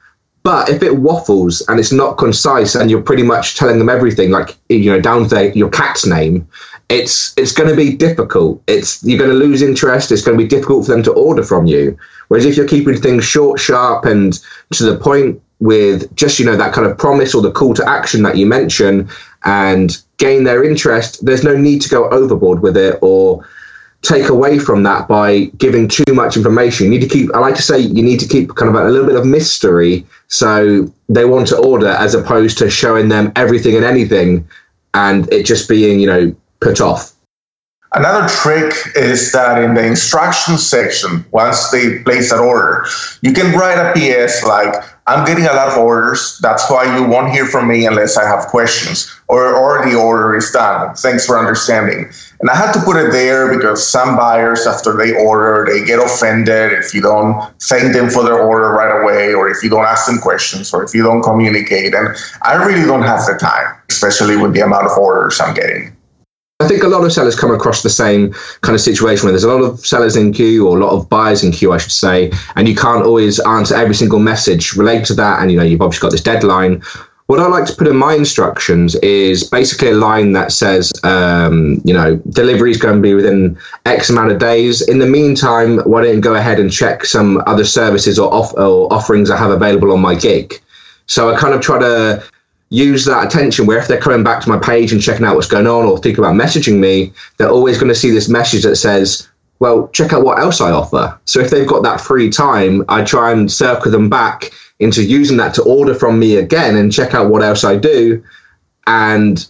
But 0.43 0.69
if 0.69 0.81
it 0.81 0.97
waffles 0.97 1.61
and 1.67 1.79
it's 1.79 1.91
not 1.91 2.17
concise 2.17 2.73
and 2.73 2.89
you're 2.89 3.03
pretty 3.03 3.21
much 3.21 3.57
telling 3.57 3.77
them 3.77 3.89
everything, 3.89 4.31
like 4.31 4.57
you 4.69 4.91
know, 4.91 4.99
down 4.99 5.29
to 5.29 5.55
your 5.55 5.69
cat's 5.69 6.05
name, 6.05 6.47
it's 6.89 7.33
it's 7.37 7.51
going 7.51 7.69
to 7.69 7.75
be 7.75 7.95
difficult. 7.95 8.61
It's 8.67 9.03
you're 9.03 9.19
going 9.19 9.29
to 9.29 9.35
lose 9.35 9.61
interest. 9.61 10.11
It's 10.11 10.23
going 10.23 10.37
to 10.37 10.43
be 10.43 10.47
difficult 10.47 10.85
for 10.85 10.91
them 10.91 11.03
to 11.03 11.13
order 11.13 11.43
from 11.43 11.67
you. 11.67 11.97
Whereas 12.27 12.45
if 12.45 12.57
you're 12.57 12.67
keeping 12.67 12.99
things 12.99 13.23
short, 13.23 13.59
sharp, 13.59 14.05
and 14.05 14.39
to 14.73 14.83
the 14.83 14.97
point 14.97 15.41
with 15.59 16.13
just 16.15 16.39
you 16.39 16.45
know 16.45 16.57
that 16.57 16.73
kind 16.73 16.87
of 16.87 16.97
promise 16.97 17.35
or 17.35 17.41
the 17.43 17.51
call 17.51 17.75
to 17.75 17.87
action 17.87 18.23
that 18.23 18.35
you 18.35 18.47
mention 18.47 19.09
and 19.45 20.01
gain 20.17 20.43
their 20.43 20.63
interest, 20.63 21.23
there's 21.23 21.43
no 21.43 21.55
need 21.55 21.81
to 21.83 21.89
go 21.89 22.09
overboard 22.09 22.61
with 22.61 22.75
it 22.77 22.97
or 23.01 23.47
take 24.01 24.29
away 24.29 24.57
from 24.57 24.83
that 24.83 25.07
by 25.07 25.45
giving 25.57 25.87
too 25.87 26.13
much 26.13 26.35
information. 26.35 26.85
You 26.85 26.91
need 26.91 27.01
to 27.01 27.07
keep, 27.07 27.33
I 27.35 27.39
like 27.39 27.55
to 27.55 27.61
say, 27.61 27.79
you 27.79 28.01
need 28.01 28.19
to 28.19 28.27
keep 28.27 28.55
kind 28.55 28.69
of 28.69 28.75
a, 28.75 28.87
a 28.87 28.89
little 28.89 29.07
bit 29.07 29.15
of 29.15 29.25
mystery 29.25 30.05
so 30.27 30.91
they 31.07 31.25
want 31.25 31.47
to 31.49 31.57
order 31.57 31.87
as 31.87 32.15
opposed 32.15 32.57
to 32.59 32.69
showing 32.69 33.09
them 33.09 33.31
everything 33.35 33.75
and 33.75 33.85
anything 33.85 34.47
and 34.93 35.31
it 35.31 35.45
just 35.45 35.69
being, 35.69 35.99
you 35.99 36.07
know, 36.07 36.35
put 36.59 36.81
off. 36.81 37.11
Another 37.93 38.25
trick 38.30 38.73
is 38.95 39.34
that 39.34 39.62
in 39.62 39.73
the 39.73 39.86
instructions 39.86 40.65
section, 40.65 41.25
once 41.32 41.71
they 41.71 41.99
place 42.04 42.30
that 42.32 42.39
order, 42.39 42.86
you 43.21 43.34
can 43.34 43.54
write 43.54 43.77
a 43.77 43.91
PS 43.91 44.45
like, 44.45 44.73
I'm 45.08 45.25
getting 45.25 45.43
a 45.45 45.51
lot 45.51 45.67
of 45.67 45.77
orders. 45.77 46.39
That's 46.41 46.71
why 46.71 46.97
you 46.97 47.06
won't 47.06 47.34
hear 47.34 47.45
from 47.45 47.67
me 47.67 47.86
unless 47.86 48.15
I 48.15 48.23
have 48.23 48.47
questions, 48.47 49.13
or, 49.27 49.54
or 49.54 49.86
the 49.86 49.95
order 49.95 50.38
is 50.38 50.49
done. 50.51 50.95
Thanks 50.95 51.25
for 51.25 51.38
understanding. 51.38 52.10
And 52.39 52.49
I 52.49 52.56
had 52.56 52.71
to 52.73 52.80
put 52.80 52.95
it 52.95 53.12
there 53.12 53.54
because 53.54 53.86
some 53.86 54.15
buyers, 54.15 54.65
after 54.65 54.95
they 54.95 55.13
order, 55.13 55.65
they 55.69 55.84
get 55.84 55.99
offended 55.99 56.71
if 56.71 56.93
you 56.93 57.01
don't 57.01 57.43
thank 57.63 57.91
them 57.91 58.10
for 58.10 58.23
their 58.23 58.39
order 58.41 58.69
right 58.69 59.04
away, 59.04 59.34
or 59.34 59.49
if 59.49 59.62
you 59.63 59.69
don't 59.69 59.84
ask 59.84 60.06
them 60.06 60.19
questions, 60.19 60.73
or 60.73 60.82
if 60.82 60.93
you 60.95 61.04
don't 61.04 61.23
communicate. 61.23 61.93
And 61.93 62.15
I 62.41 62.54
really 62.54 62.88
don't 62.88 63.04
have 63.04 63.25
the 63.25 63.38
time, 63.38 63.75
especially 63.89 64.38
with 64.38 64.54
the 64.54 64.62
amount 64.62 64.86
of 64.86 64.97
orders 64.97 65.41
I'm 65.41 65.54
getting. 65.54 65.97
I 66.62 66.67
think 66.67 66.84
a 66.84 66.88
lot 66.88 67.04
of 67.04 67.12
sellers 67.12 67.36
come 67.36 67.52
across 67.52 67.82
the 67.82 67.89
same 67.89 68.34
kind 68.62 68.76
of 68.76 68.82
situation 68.82 69.26
where 69.26 69.32
there's 69.32 69.43
a 69.43 69.54
lot 69.54 69.63
of 69.63 69.86
sellers 69.86 70.15
in 70.15 70.32
queue 70.32 70.67
or 70.67 70.78
a 70.78 70.80
lot 70.80 70.91
of 70.91 71.10
buyers 71.10 71.43
in 71.43 71.52
queue, 71.52 71.71
I 71.71 71.78
should 71.78 71.91
say, 71.91 72.32
and 72.56 72.67
you 72.67 72.76
can't 72.76 73.06
always 73.06 73.39
answer 73.39 73.76
every 73.76 73.95
single 73.95 74.19
message 74.19 74.76
related 74.76 75.06
to 75.08 75.13
that. 75.15 75.41
And 75.41 75.52
you 75.52 75.58
know, 75.58 75.63
you've 75.63 75.82
obviously 75.82 76.06
got 76.06 76.12
this 76.12 76.21
deadline. 76.21 76.82
What 77.28 77.39
I 77.39 77.47
like 77.47 77.65
to 77.65 77.76
put 77.76 77.88
in 77.88 77.95
my 77.95 78.13
instructions 78.13 78.95
is 78.95 79.50
basically 79.50 79.91
a 79.91 79.95
line 79.95 80.34
that 80.34 80.52
says, 80.52 80.91
um, 81.04 81.82
you 81.86 81.93
know, 81.93 82.17
delivery 82.30 82.71
is 82.71 82.78
going 82.78 82.97
to 82.97 83.02
be 83.02 83.13
within 83.13 83.58
X 83.86 84.10
amount 84.10 84.32
of 84.32 84.39
days. 84.39 84.82
In 84.82 85.00
the 85.00 85.08
meantime, 85.08 85.78
why 85.80 86.04
don't 86.04 86.15
you 86.15 86.21
go 86.21 86.36
ahead 86.36 86.60
and 86.60 86.69
check 86.69 87.06
some 87.06 87.41
other 87.47 87.63
services 87.63 88.19
or, 88.19 88.34
off- 88.34 88.54
or 88.58 88.91
offerings 88.91 89.32
I 89.32 89.38
have 89.38 89.52
available 89.52 89.93
on 89.93 90.02
my 90.02 90.13
gig? 90.13 90.62
So 91.06 91.34
I 91.34 91.39
kind 91.39 91.54
of 91.54 91.62
try 91.62 91.80
to 91.80 92.21
use 92.71 93.05
that 93.05 93.25
attention 93.25 93.67
where 93.67 93.77
if 93.77 93.88
they're 93.88 93.99
coming 93.99 94.23
back 94.23 94.41
to 94.41 94.49
my 94.49 94.57
page 94.57 94.93
and 94.93 95.01
checking 95.01 95.25
out 95.25 95.36
what's 95.36 95.47
going 95.47 95.67
on 95.67 95.86
or 95.86 95.97
thinking 95.97 96.23
about 96.23 96.36
messaging 96.36 96.79
me, 96.79 97.13
they're 97.38 97.49
always 97.49 97.77
going 97.77 97.89
to 97.89 97.95
see 97.95 98.10
this 98.10 98.29
message 98.29 98.63
that 98.63 98.77
says, 98.77 99.29
well, 99.60 99.89
check 99.89 100.13
out 100.13 100.23
what 100.23 100.39
else 100.39 100.62
I 100.62 100.71
offer. 100.71 101.19
So 101.25 101.41
if 101.41 101.51
they've 101.51 101.67
got 101.67 101.84
that 101.84 102.01
free 102.01 102.29
time, 102.29 102.84
I 102.88 103.03
try 103.03 103.31
and 103.31 103.51
circle 103.51 103.91
them 103.91 104.10
back 104.10 104.51
into 104.79 105.03
using 105.03 105.38
that 105.38 105.53
to 105.55 105.63
order 105.63 105.93
from 105.93 106.17
me 106.17 106.38
again 106.38 106.77
and 106.77 106.91
check 106.91 107.13
out 107.13 107.29
what 107.29 107.43
else 107.43 107.63
I 107.63 107.75
do. 107.75 108.23
And 108.88 109.45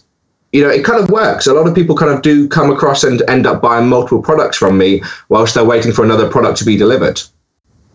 you 0.50 0.62
know, 0.62 0.68
it 0.68 0.84
kind 0.84 1.02
of 1.02 1.08
works. 1.08 1.46
A 1.46 1.54
lot 1.54 1.66
of 1.66 1.74
people 1.74 1.96
kind 1.96 2.12
of 2.12 2.22
do 2.22 2.46
come 2.48 2.70
across 2.70 3.04
and 3.04 3.22
end 3.30 3.46
up 3.46 3.62
buying 3.62 3.88
multiple 3.88 4.20
products 4.20 4.56
from 4.56 4.76
me 4.76 5.00
whilst 5.30 5.54
they're 5.54 5.64
waiting 5.64 5.92
for 5.92 6.04
another 6.04 6.28
product 6.28 6.58
to 6.58 6.64
be 6.64 6.76
delivered. 6.76 7.22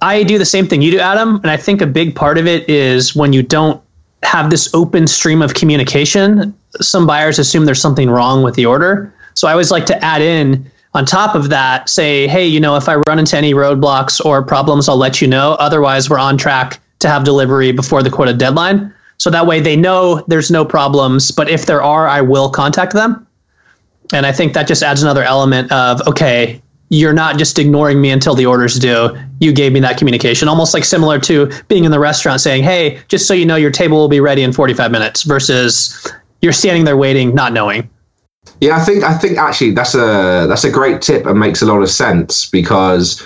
I 0.02 0.24
do 0.24 0.38
the 0.38 0.46
same 0.46 0.68
thing 0.68 0.82
you 0.82 0.92
do, 0.92 1.00
Adam. 1.00 1.36
And 1.36 1.52
I 1.52 1.58
think 1.58 1.82
a 1.82 1.88
big 1.88 2.16
part 2.16 2.38
of 2.38 2.48
it 2.48 2.68
is 2.70 3.16
when 3.16 3.34
you 3.34 3.44
don't 3.44 3.82
have 4.24 4.50
this 4.50 4.74
open 4.74 5.08
stream 5.08 5.42
of 5.42 5.54
communication, 5.54 6.56
some 6.82 7.06
buyers 7.06 7.40
assume 7.40 7.66
there's 7.66 7.82
something 7.82 8.10
wrong 8.10 8.44
with 8.44 8.56
the 8.56 8.66
order. 8.66 9.14
So 9.36 9.48
I 9.48 9.52
always 9.52 9.72
like 9.72 9.86
to 9.88 10.04
add 10.04 10.22
in 10.22 10.70
on 10.94 11.06
top 11.06 11.36
of 11.36 11.50
that, 11.50 11.90
say, 11.90 12.28
hey, 12.28 12.46
you 12.46 12.60
know, 12.60 12.76
if 12.76 12.90
I 12.90 12.96
run 13.08 13.20
into 13.20 13.38
any 13.38 13.54
roadblocks 13.54 14.24
or 14.26 14.42
problems, 14.42 14.90
I'll 14.90 14.98
let 14.98 15.22
you 15.22 15.28
know. 15.28 15.52
Otherwise, 15.60 16.10
we're 16.10 16.18
on 16.18 16.38
track 16.38 16.80
to 17.00 17.08
have 17.08 17.24
delivery 17.24 17.72
before 17.72 18.02
the 18.02 18.10
quota 18.10 18.34
deadline. 18.34 18.92
So 19.20 19.30
that 19.30 19.46
way 19.46 19.60
they 19.60 19.76
know 19.76 20.24
there's 20.28 20.50
no 20.50 20.66
problems. 20.66 21.30
But 21.30 21.50
if 21.50 21.68
there 21.68 21.84
are, 21.84 22.08
I 22.08 22.22
will 22.22 22.50
contact 22.50 22.94
them. 22.94 23.28
And 24.14 24.26
I 24.26 24.32
think 24.32 24.54
that 24.54 24.68
just 24.68 24.82
adds 24.82 25.04
another 25.04 25.24
element 25.24 25.72
of, 25.72 26.02
okay, 26.08 26.62
you're 26.90 27.14
not 27.14 27.38
just 27.38 27.60
ignoring 27.60 28.00
me 28.00 28.10
until 28.12 28.34
the 28.34 28.46
order's 28.46 28.80
due. 28.80 29.10
You 29.40 29.52
gave 29.52 29.74
me 29.74 29.80
that 29.82 29.98
communication, 29.98 30.48
almost 30.48 30.74
like 30.74 30.86
similar 30.86 31.20
to 31.20 31.52
being 31.68 31.84
in 31.84 31.92
the 31.92 32.00
restaurant 32.00 32.42
saying, 32.42 32.64
"Hey, 32.64 33.00
just 33.08 33.28
so 33.28 33.34
you 33.34 33.46
know, 33.46 33.56
your 33.56 33.72
table 33.72 33.98
will 33.98 34.08
be 34.08 34.20
ready 34.20 34.44
in 34.44 34.54
45 34.54 34.92
minutes," 34.92 35.24
versus 35.24 36.08
you're 36.42 36.54
standing 36.54 36.86
there 36.86 36.98
waiting, 36.98 37.36
not 37.36 37.54
knowing. 37.54 37.90
Yeah, 38.62 38.78
I 38.78 38.80
think 38.80 39.04
I 39.04 39.14
think 39.14 39.38
actually 39.38 39.72
that's 39.72 39.94
a 39.94 40.46
that's 40.48 40.64
a 40.64 40.72
great 40.72 41.02
tip 41.02 41.26
and 41.26 41.40
makes 41.40 41.62
a 41.62 41.66
lot 41.66 41.82
of 41.82 41.90
sense 41.90 42.50
because 42.50 43.22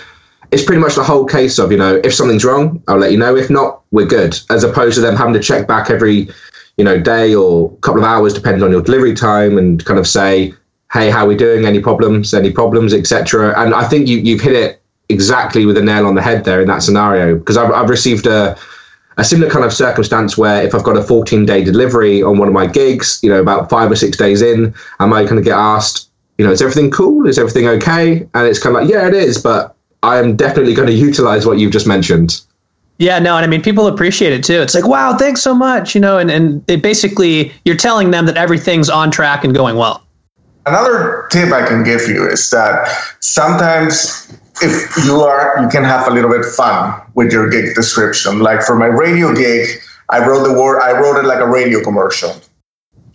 it's 0.52 0.63
pretty 0.63 0.82
much 0.82 0.95
the 0.95 1.04
whole 1.04 1.26
case 1.26 1.58
of 1.58 1.71
you 1.71 1.78
know 1.78 2.02
if 2.04 2.13
something's 2.13 2.43
wrong, 2.43 2.82
I'll 2.88 2.97
let 2.97 3.12
you 3.12 3.17
know. 3.17 3.36
If 3.36 3.50
not, 3.50 3.82
we're 3.91 4.08
good. 4.08 4.38
As 4.50 4.63
opposed 4.63 4.95
to 4.95 5.02
them 5.02 5.15
having 5.15 5.34
to 5.34 5.39
check 5.39 5.67
back 5.67 5.89
every 5.89 6.30
you 6.78 6.84
know 6.84 7.00
day 7.00 7.34
or 7.34 7.71
couple 7.78 8.02
of 8.02 8.08
hours, 8.08 8.34
depending 8.34 8.63
on 8.63 8.71
your 8.71 8.82
delivery 8.82 9.13
time, 9.13 9.58
and 9.58 9.84
kind 9.86 10.00
of 10.00 10.08
say, 10.08 10.54
hey, 10.94 11.10
how 11.10 11.26
are 11.26 11.28
we 11.28 11.36
doing? 11.36 11.66
Any 11.66 11.80
problems? 11.80 12.34
Any 12.34 12.52
problems, 12.52 12.94
etc. 12.94 13.54
And 13.58 13.74
I 13.74 13.88
think 13.88 14.08
you 14.08 14.18
you've 14.18 14.42
hit 14.42 14.54
it 14.54 14.82
exactly 15.10 15.66
with 15.66 15.78
a 15.78 15.82
nail 15.82 16.08
on 16.08 16.16
the 16.16 16.22
head 16.22 16.46
there 16.46 16.62
in 16.62 16.68
that 16.68 16.84
scenario 16.84 17.38
because 17.38 17.58
I've 17.58 17.72
I've 17.72 17.90
received 17.90 18.28
a 18.28 18.58
a 19.18 19.24
similar 19.24 19.52
kind 19.52 19.66
of 19.66 19.74
circumstance 19.74 20.38
where 20.38 20.64
if 20.64 20.74
I've 20.74 20.84
got 20.84 20.98
a 20.98 21.04
14 21.04 21.46
day 21.46 21.64
delivery 21.64 22.24
on 22.24 22.38
one 22.38 22.48
of 22.48 22.54
my 22.54 22.66
gigs, 22.66 23.20
you 23.22 23.30
know, 23.30 23.40
about 23.40 23.70
five 23.70 23.92
or 23.92 23.96
six 23.96 24.18
days 24.18 24.42
in, 24.42 24.74
I 25.00 25.06
might 25.06 25.28
kind 25.28 25.38
of 25.38 25.46
get 25.46 25.54
asked, 25.54 26.10
you 26.38 26.46
know, 26.46 26.52
is 26.52 26.62
everything 26.62 26.92
cool? 26.92 27.28
Is 27.28 27.38
everything 27.38 27.68
okay? 27.68 28.28
And 28.34 28.48
it's 28.48 28.58
kind 28.58 28.76
of 28.76 28.82
like, 28.82 28.92
yeah, 28.92 29.08
it 29.08 29.14
is, 29.14 29.42
but 29.42 29.76
I 30.02 30.18
am 30.18 30.36
definitely 30.36 30.74
going 30.74 30.88
to 30.88 30.94
utilize 30.94 31.46
what 31.46 31.60
you've 31.60 31.74
just 31.74 31.88
mentioned. 31.88 32.42
Yeah, 32.98 33.20
no, 33.20 33.36
and 33.36 33.44
I 33.44 33.48
mean, 33.48 33.62
people 33.62 33.88
appreciate 33.88 34.32
it 34.32 34.44
too. 34.44 34.62
It's 34.62 34.76
like, 34.76 34.88
wow, 34.88 35.18
thanks 35.18 35.42
so 35.42 35.54
much, 35.54 35.94
you 35.94 36.02
know, 36.02 36.18
and, 36.18 36.32
and 36.32 36.64
it 36.70 36.82
basically, 36.82 37.52
you're 37.66 37.76
telling 37.76 38.12
them 38.12 38.26
that 38.28 38.38
everything's 38.38 38.90
on 38.90 39.12
track 39.12 39.44
and 39.44 39.54
going 39.54 39.76
well. 39.76 40.04
Another 40.65 41.28
tip 41.32 41.52
I 41.52 41.65
can 41.65 41.84
give 41.84 42.08
you 42.08 42.28
is 42.28 42.50
that 42.52 42.88
sometimes 43.19 44.32
if 44.62 45.06
you 45.06 45.21
are 45.21 45.60
you 45.62 45.67
can 45.69 45.84
have 45.84 46.08
a 46.08 46.12
little 46.12 46.30
bit 46.30 46.45
fun 46.45 47.02
with 47.15 47.32
your 47.32 47.50
gig 47.50 47.74
description. 47.74 48.39
Like 48.39 48.62
for 48.62 48.76
my 48.76 48.86
radio 48.86 49.34
gig 49.34 49.82
i 50.10 50.19
wrote 50.26 50.45
the 50.45 50.54
word 50.54 50.82
i 50.82 50.91
wrote 50.91 51.17
it 51.17 51.26
like 51.26 51.39
a 51.39 51.47
radio 51.47 51.82
commercial. 51.82 52.36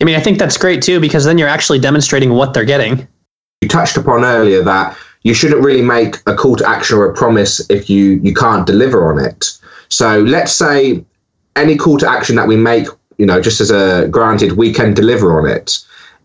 I 0.01 0.03
mean 0.03 0.15
i 0.15 0.19
think 0.19 0.39
that's 0.39 0.57
great 0.57 0.81
too 0.81 0.99
because 0.99 1.23
then 1.25 1.37
you're 1.37 1.47
actually 1.47 1.79
demonstrating 1.79 2.31
what 2.31 2.53
they're 2.53 2.65
getting. 2.65 3.07
You 3.61 3.69
touched 3.69 3.97
upon 3.97 4.25
earlier 4.25 4.61
that 4.63 4.97
you 5.23 5.33
shouldn't 5.33 5.63
really 5.63 5.81
make 5.81 6.17
a 6.27 6.35
call 6.35 6.55
to 6.57 6.67
action 6.67 6.97
or 6.97 7.09
a 7.09 7.13
promise 7.13 7.67
if 7.69 7.89
you 7.89 8.19
you 8.23 8.33
can't 8.33 8.67
deliver 8.67 9.11
on 9.11 9.23
it. 9.23 9.57
So 9.89 10.19
let's 10.21 10.51
say 10.51 11.05
any 11.55 11.77
call 11.77 11.97
to 11.99 12.09
action 12.09 12.35
that 12.35 12.47
we 12.47 12.57
make 12.57 12.87
you 13.17 13.25
know 13.25 13.41
just 13.41 13.61
as 13.61 13.71
a 13.71 14.07
granted 14.09 14.53
we 14.53 14.73
can 14.73 14.93
deliver 14.93 15.39
on 15.39 15.49
it 15.49 15.79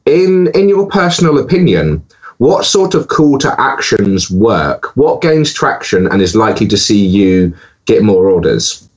in 0.07 0.49
in 0.55 0.69
your 0.69 0.87
personal 0.87 1.39
opinion 1.39 2.05
what 2.43 2.65
sort 2.65 2.97
of 2.97 3.07
call 3.07 3.39
to 3.39 3.61
actions 3.61 4.29
work? 4.29 4.97
What 4.97 5.21
gains 5.21 5.53
traction 5.53 6.09
and 6.09 6.21
is 6.21 6.35
likely 6.35 6.67
to 6.67 6.77
see 6.77 7.07
you 7.07 7.57
get 7.85 8.03
more 8.03 8.29
orders? 8.29 8.89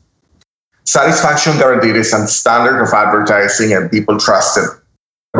Satisfaction 0.85 1.55
guaranteed 1.59 1.95
is 1.95 2.11
a 2.11 2.27
standard 2.27 2.81
of 2.81 2.91
advertising 2.91 3.71
and 3.73 3.91
people 3.91 4.17
trust 4.17 4.57
it. 4.57 4.67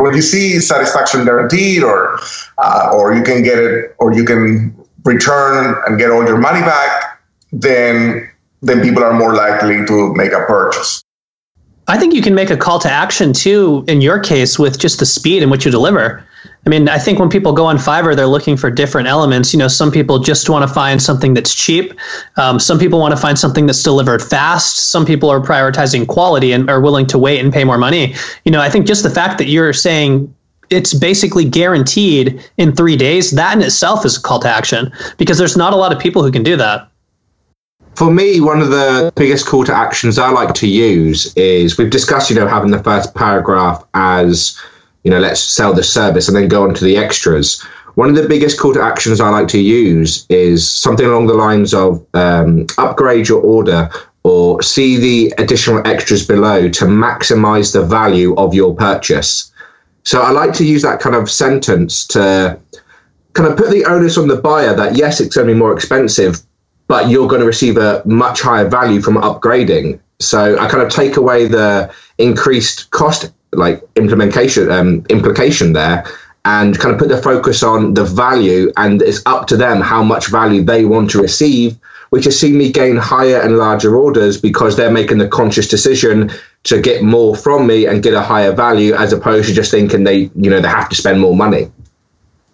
When 0.00 0.14
you 0.14 0.22
see 0.22 0.60
satisfaction 0.60 1.24
guaranteed 1.24 1.82
or 1.82 2.20
uh, 2.58 2.90
or 2.94 3.12
you 3.12 3.24
can 3.24 3.42
get 3.42 3.58
it 3.58 3.96
or 3.98 4.12
you 4.12 4.24
can 4.24 4.72
return 5.04 5.74
and 5.88 5.98
get 5.98 6.12
all 6.12 6.24
your 6.24 6.38
money 6.38 6.60
back, 6.60 7.20
then 7.50 8.30
then 8.62 8.82
people 8.82 9.02
are 9.02 9.14
more 9.14 9.34
likely 9.34 9.84
to 9.84 10.14
make 10.14 10.30
a 10.30 10.44
purchase. 10.46 11.02
I 11.88 11.98
think 11.98 12.14
you 12.14 12.22
can 12.22 12.34
make 12.34 12.50
a 12.50 12.56
call 12.56 12.78
to 12.80 12.90
action 12.90 13.32
too 13.32 13.84
in 13.86 14.00
your 14.00 14.18
case 14.18 14.58
with 14.58 14.78
just 14.78 14.98
the 14.98 15.06
speed 15.06 15.42
in 15.42 15.50
which 15.50 15.64
you 15.64 15.70
deliver. 15.70 16.24
I 16.64 16.68
mean, 16.68 16.88
I 16.88 16.98
think 16.98 17.20
when 17.20 17.28
people 17.28 17.52
go 17.52 17.66
on 17.66 17.76
Fiverr, 17.76 18.16
they're 18.16 18.26
looking 18.26 18.56
for 18.56 18.70
different 18.72 19.06
elements. 19.06 19.52
You 19.52 19.58
know, 19.60 19.68
some 19.68 19.92
people 19.92 20.18
just 20.18 20.50
want 20.50 20.66
to 20.66 20.72
find 20.72 21.00
something 21.00 21.32
that's 21.32 21.54
cheap. 21.54 21.92
Um, 22.36 22.58
some 22.58 22.78
people 22.78 22.98
want 22.98 23.14
to 23.14 23.20
find 23.20 23.38
something 23.38 23.66
that's 23.66 23.84
delivered 23.84 24.20
fast. 24.20 24.90
Some 24.90 25.06
people 25.06 25.30
are 25.30 25.40
prioritizing 25.40 26.08
quality 26.08 26.50
and 26.50 26.68
are 26.68 26.80
willing 26.80 27.06
to 27.06 27.18
wait 27.18 27.38
and 27.38 27.52
pay 27.52 27.62
more 27.62 27.78
money. 27.78 28.16
You 28.44 28.50
know, 28.50 28.60
I 28.60 28.68
think 28.68 28.86
just 28.86 29.04
the 29.04 29.10
fact 29.10 29.38
that 29.38 29.46
you're 29.46 29.72
saying 29.72 30.34
it's 30.70 30.92
basically 30.92 31.44
guaranteed 31.44 32.44
in 32.56 32.74
three 32.74 32.96
days, 32.96 33.30
that 33.32 33.56
in 33.56 33.62
itself 33.62 34.04
is 34.04 34.16
a 34.16 34.20
call 34.20 34.40
to 34.40 34.48
action 34.48 34.92
because 35.18 35.38
there's 35.38 35.56
not 35.56 35.72
a 35.72 35.76
lot 35.76 35.92
of 35.92 36.00
people 36.00 36.24
who 36.24 36.32
can 36.32 36.42
do 36.42 36.56
that. 36.56 36.90
For 37.96 38.10
me, 38.10 38.40
one 38.40 38.60
of 38.60 38.70
the 38.70 39.12
biggest 39.16 39.46
call 39.46 39.64
to 39.64 39.74
actions 39.74 40.18
I 40.18 40.30
like 40.30 40.54
to 40.54 40.68
use 40.68 41.32
is 41.34 41.78
we've 41.78 41.90
discussed, 41.90 42.28
you 42.28 42.36
know, 42.36 42.46
having 42.46 42.70
the 42.70 42.82
first 42.82 43.14
paragraph 43.14 43.84
as 43.94 44.60
you 45.06 45.10
know, 45.10 45.20
let's 45.20 45.40
sell 45.40 45.72
the 45.72 45.84
service 45.84 46.26
and 46.26 46.36
then 46.36 46.48
go 46.48 46.64
on 46.64 46.74
to 46.74 46.84
the 46.84 46.96
extras. 46.96 47.62
One 47.94 48.08
of 48.08 48.16
the 48.16 48.26
biggest 48.26 48.58
call 48.58 48.74
to 48.74 48.82
actions 48.82 49.20
I 49.20 49.28
like 49.28 49.46
to 49.48 49.60
use 49.60 50.26
is 50.28 50.68
something 50.68 51.06
along 51.06 51.28
the 51.28 51.34
lines 51.34 51.72
of 51.72 52.04
um, 52.12 52.66
upgrade 52.76 53.28
your 53.28 53.40
order 53.40 53.88
or 54.24 54.60
see 54.64 54.96
the 54.96 55.32
additional 55.38 55.86
extras 55.86 56.26
below 56.26 56.68
to 56.68 56.86
maximize 56.86 57.72
the 57.72 57.84
value 57.84 58.34
of 58.34 58.52
your 58.52 58.74
purchase. 58.74 59.52
So 60.02 60.20
I 60.20 60.32
like 60.32 60.52
to 60.54 60.64
use 60.64 60.82
that 60.82 60.98
kind 60.98 61.14
of 61.14 61.30
sentence 61.30 62.04
to 62.08 62.58
kind 63.34 63.48
of 63.48 63.56
put 63.56 63.70
the 63.70 63.84
onus 63.84 64.18
on 64.18 64.26
the 64.26 64.42
buyer 64.42 64.74
that 64.74 64.96
yes, 64.96 65.20
it's 65.20 65.36
going 65.36 65.46
to 65.46 65.54
be 65.54 65.58
more 65.58 65.72
expensive, 65.72 66.42
but 66.88 67.08
you're 67.10 67.28
going 67.28 67.40
to 67.40 67.46
receive 67.46 67.76
a 67.76 68.02
much 68.04 68.40
higher 68.40 68.68
value 68.68 69.00
from 69.00 69.16
upgrading. 69.16 70.00
So 70.20 70.58
I 70.58 70.68
kind 70.68 70.82
of 70.82 70.90
take 70.90 71.16
away 71.16 71.46
the 71.46 71.92
increased 72.18 72.90
cost 72.90 73.32
like 73.52 73.82
implementation 73.96 74.70
um, 74.70 75.04
implication 75.08 75.72
there 75.72 76.04
and 76.44 76.78
kind 76.78 76.94
of 76.94 76.98
put 76.98 77.08
the 77.08 77.20
focus 77.20 77.62
on 77.62 77.94
the 77.94 78.04
value 78.04 78.72
and 78.76 79.02
it's 79.02 79.22
up 79.26 79.48
to 79.48 79.56
them 79.56 79.80
how 79.80 80.02
much 80.02 80.28
value 80.30 80.62
they 80.62 80.84
want 80.84 81.10
to 81.10 81.20
receive 81.20 81.78
which 82.10 82.24
has 82.24 82.38
seen 82.38 82.56
me 82.56 82.70
gain 82.70 82.96
higher 82.96 83.40
and 83.40 83.58
larger 83.58 83.96
orders 83.96 84.40
because 84.40 84.76
they're 84.76 84.90
making 84.90 85.18
the 85.18 85.28
conscious 85.28 85.68
decision 85.68 86.30
to 86.62 86.80
get 86.80 87.02
more 87.02 87.34
from 87.34 87.66
me 87.66 87.86
and 87.86 88.02
get 88.02 88.14
a 88.14 88.22
higher 88.22 88.52
value 88.52 88.94
as 88.94 89.12
opposed 89.12 89.48
to 89.48 89.54
just 89.54 89.70
thinking 89.70 90.04
they 90.04 90.30
you 90.36 90.50
know 90.50 90.60
they 90.60 90.68
have 90.68 90.88
to 90.88 90.96
spend 90.96 91.20
more 91.20 91.36
money 91.36 91.70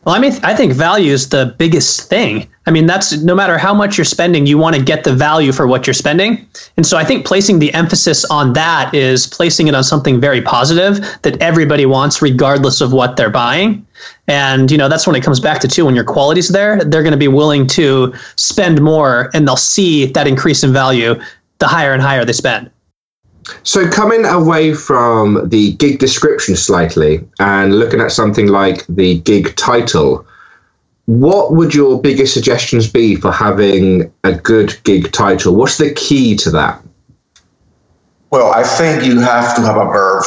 well, 0.05 0.17
I 0.17 0.19
mean, 0.19 0.33
I 0.43 0.55
think 0.55 0.73
value 0.73 1.13
is 1.13 1.29
the 1.29 1.55
biggest 1.59 2.09
thing. 2.09 2.49
I 2.67 2.73
mean, 2.73 2.87
that's 2.87 3.13
no 3.19 3.37
matter 3.37 3.57
how 3.57 3.73
much 3.73 3.97
you're 3.97 4.05
spending, 4.05 4.47
you 4.47 4.59
want 4.59 4.75
to 4.75 4.83
get 4.83 5.05
the 5.05 5.15
value 5.15 5.53
for 5.53 5.67
what 5.67 5.87
you're 5.87 5.95
spending. 5.95 6.47
And 6.77 6.85
so 6.85 6.97
I 6.97 7.05
think 7.05 7.25
placing 7.25 7.61
the 7.61 7.73
emphasis 7.73 8.25
on 8.25 8.53
that 8.55 8.93
is 8.95 9.29
placing 9.29 9.69
it 9.69 9.75
on 9.75 9.85
something 9.85 10.21
very 10.21 10.43
positive 10.43 11.01
that 11.23 11.41
everybody 11.41 11.87
wants, 11.87 12.21
regardless 12.21 12.81
of 12.81 12.93
what 12.93 13.17
they're 13.17 13.31
buying. 13.31 13.87
And, 14.27 14.73
you 14.73 14.79
know, 14.79 14.89
that's 14.89 15.07
when 15.07 15.15
it 15.15 15.23
comes 15.23 15.39
back 15.39 15.61
to 15.61 15.69
too, 15.69 15.87
when 15.87 15.95
your 15.95 16.05
quality's 16.05 16.49
there, 16.49 16.83
they're 16.83 17.03
going 17.03 17.13
to 17.13 17.17
be 17.17 17.29
willing 17.29 17.69
to 17.69 18.13
spend 18.35 18.81
more 18.81 19.31
and 19.35 19.47
they'll 19.47 19.57
see 19.57 20.07
that 20.07 20.27
increase 20.27 20.65
in 20.65 20.73
value 20.73 21.15
the 21.59 21.69
higher 21.69 21.93
and 21.93 22.03
higher 22.03 22.25
they 22.25 22.33
spend. 22.33 22.71
So, 23.65 23.89
coming 23.91 24.25
away 24.25 24.75
from 24.75 25.49
the 25.49 25.73
gig 25.73 25.99
description 25.99 26.57
slightly 26.57 27.27
and 27.41 27.79
looking 27.79 28.01
at 28.01 28.13
something 28.13 28.47
like 28.47 28.87
the 28.89 29.19
gig 29.21 29.57
title, 29.57 30.27
what 31.07 31.53
would 31.53 31.75
your 31.75 32.01
biggest 32.01 32.35
suggestions 32.35 32.91
be 32.91 33.17
for 33.17 33.33
having 33.33 34.13
a 34.23 34.33
good 34.33 34.79
gig 34.85 35.11
title? 35.13 35.57
What's 35.57 35.79
the 35.79 35.93
key 35.93 36.37
to 36.37 36.51
that? 36.51 36.81
Well, 38.31 38.53
I 38.53 38.63
think 38.63 39.05
you 39.05 39.19
have 39.21 39.57
to 39.57 39.63
have 39.63 39.77
a 39.77 39.85
verb 39.85 40.25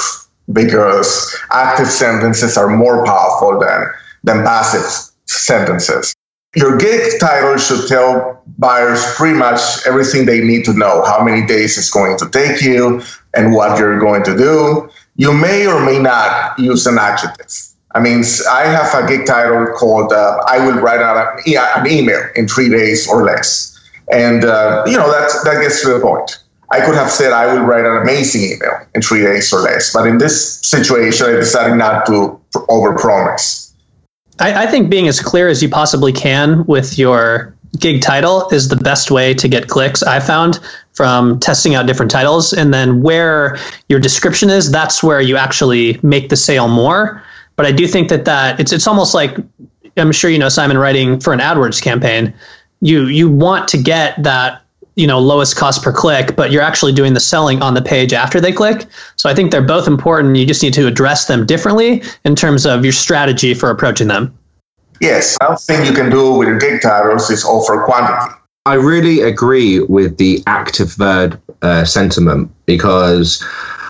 because 0.52 1.36
active 1.52 1.88
sentences 1.88 2.58
are 2.58 2.68
more 2.68 3.06
powerful 3.06 3.60
than, 3.60 3.88
than 4.24 4.44
passive 4.44 4.86
sentences. 5.26 6.16
Your 6.56 6.78
gig 6.78 7.20
title 7.20 7.58
should 7.58 7.88
tell 7.88 8.42
buyers 8.58 9.04
pretty 9.16 9.38
much 9.38 9.86
everything 9.86 10.26
they 10.26 10.42
need 10.42 10.64
to 10.66 10.74
know 10.74 11.04
how 11.04 11.24
many 11.24 11.46
days 11.46 11.78
it's 11.78 11.90
going 11.90 12.18
to 12.18 12.30
take 12.30 12.62
you 12.62 13.02
and 13.34 13.54
what 13.54 13.78
you're 13.78 14.00
going 14.00 14.24
to 14.24 14.38
do. 14.38 14.90
You 15.18 15.34
may 15.34 15.68
or 15.68 15.84
may 15.86 16.00
not 16.00 16.58
use 16.58 16.88
an 16.88 16.98
adjective. 16.98 17.52
I 17.94 18.00
mean, 18.00 18.24
I 18.50 18.64
have 18.64 18.94
a 18.94 19.08
gig 19.08 19.26
title 19.26 19.68
called 19.68 20.12
uh, 20.12 20.42
I 20.48 20.66
will 20.66 20.82
write 20.82 21.02
out 21.02 21.40
an 21.46 21.88
email 21.88 22.24
in 22.36 22.48
three 22.48 22.70
days 22.70 23.08
or 23.08 23.24
less. 23.24 23.72
And, 24.12 24.46
uh, 24.46 24.84
you 24.86 24.98
know, 24.98 25.10
that, 25.12 25.32
that 25.46 25.62
gets 25.62 25.82
to 25.84 25.94
the 25.94 26.00
point. 26.00 26.40
I 26.72 26.86
could 26.86 26.96
have 26.96 27.12
said 27.12 27.32
I 27.32 27.54
will 27.54 27.62
write 27.62 27.86
an 27.86 27.98
amazing 27.98 28.44
email 28.44 28.86
in 28.94 29.02
three 29.02 29.22
days 29.22 29.54
or 29.54 29.60
less. 29.60 29.94
But 29.94 30.08
in 30.08 30.18
this 30.18 30.60
situation, 30.60 31.28
I 31.28 31.32
decided 31.32 31.76
not 31.76 32.06
to 32.08 32.40
overpromise. 32.54 33.65
I, 34.40 34.64
I 34.64 34.68
think 34.68 34.90
being 34.90 35.08
as 35.08 35.20
clear 35.20 35.48
as 35.48 35.64
you 35.64 35.70
possibly 35.70 36.12
can 36.12 36.66
with 36.66 36.98
your 36.98 37.56
gig 37.80 38.02
title 38.02 38.48
is 38.50 38.70
the 38.70 38.76
best 38.76 39.12
way 39.12 39.34
to 39.34 39.50
get 39.50 39.68
clicks 39.68 40.02
i 40.02 40.18
found 40.18 40.62
from 40.96 41.40
testing 41.42 41.76
out 41.76 41.86
different 41.86 42.10
titles. 42.10 42.54
And 42.54 42.74
then 42.74 43.02
where 43.02 43.58
your 43.90 44.00
description 44.00 44.50
is 44.50 44.72
that's 44.72 45.04
where 45.04 45.22
you 45.22 45.36
actually 45.36 46.00
make 46.02 46.30
the 46.30 46.38
sale 46.38 46.68
more. 46.68 47.22
But 47.58 47.66
i 47.66 47.72
do 47.72 47.88
think 47.88 48.10
that 48.10 48.26
that 48.26 48.60
it's 48.60 48.74
it's 48.74 48.88
almost 48.88 49.14
like 49.14 49.38
i'm 49.96 50.12
sure 50.12 50.30
you 50.30 50.38
know 50.38 50.50
simon 50.50 50.78
writing 50.78 51.22
for 51.22 51.32
an 51.32 51.40
adwords 51.40 51.82
campaign 51.82 52.34
you 52.82 53.06
you 53.06 53.30
want 53.30 53.70
to 53.70 53.78
get 53.78 54.22
that 54.22 54.65
you 54.96 55.06
know 55.06 55.20
lowest 55.20 55.56
cost 55.56 55.84
per 55.84 55.92
click 55.92 56.36
but 56.36 56.52
you're 56.52 56.62
actually 56.62 56.94
doing 56.94 57.14
the 57.14 57.20
selling 57.20 57.62
on 57.62 57.74
the 57.74 57.82
page 57.82 58.14
after 58.14 58.40
they 58.40 58.52
click 58.52 58.86
so 59.16 59.30
i 59.30 59.34
think 59.34 59.52
they're 59.52 59.62
both 59.62 59.88
important 59.88 60.36
you 60.36 60.46
just 60.46 60.64
need 60.64 60.74
to 60.74 60.88
address 60.88 61.28
them 61.28 61.46
differently 61.46 62.02
in 62.24 62.36
terms 62.36 62.66
of 62.66 62.84
your 62.84 62.94
strategy 62.94 63.54
for 63.54 63.70
approaching 63.70 64.08
them 64.08 64.38
Yes, 65.02 65.38
another 65.42 65.56
think 65.56 65.86
you 65.86 65.94
can 65.94 66.10
do 66.10 66.34
with 66.34 66.48
your 66.48 66.58
gig 66.58 66.82
titles 66.82 67.30
is 67.30 67.44
offer 67.44 67.84
quantity. 67.84 68.34
I 68.66 68.76
really 68.76 69.22
agree 69.22 69.80
with 69.82 70.18
the 70.18 70.42
active 70.48 70.94
verb 70.94 71.40
uh, 71.62 71.86
sentiment 71.86 72.52
because 72.66 73.44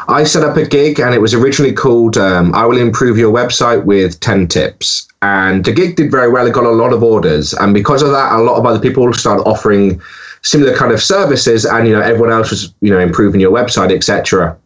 I 0.08 0.24
set 0.24 0.44
up 0.44 0.58
a 0.58 0.66
gig 0.66 1.00
and 1.00 1.14
it 1.14 1.22
was 1.22 1.34
originally 1.34 1.74
called 1.74 2.18
um, 2.18 2.54
I 2.54 2.66
Will 2.66 2.78
Improve 2.78 3.18
Your 3.18 3.34
Website 3.34 3.86
with 3.86 4.20
10 4.20 4.48
Tips. 4.48 5.08
And 5.22 5.64
the 5.64 5.72
gig 5.72 5.96
did 5.96 6.12
very 6.12 6.30
well. 6.30 6.46
It 6.46 6.54
got 6.54 6.66
a 6.66 6.72
lot 6.72 6.92
of 6.92 7.04
orders. 7.04 7.54
And 7.54 7.74
because 7.74 8.02
of 8.02 8.12
that, 8.12 8.34
a 8.34 8.42
lot 8.42 8.58
of 8.58 8.66
other 8.66 8.80
people 8.80 9.12
started 9.14 9.44
offering 9.44 10.02
similar 10.46 10.76
kind 10.76 10.92
of 10.92 11.02
services 11.02 11.66
and, 11.66 11.88
you 11.88 11.94
know, 11.94 12.02
everyone 12.02 12.32
else 12.32 12.52
was, 12.52 12.74
you 12.82 12.92
know, 12.92 13.00
improving 13.00 13.42
your 13.42 13.52
website, 13.52 13.92
etc. 13.92 14.58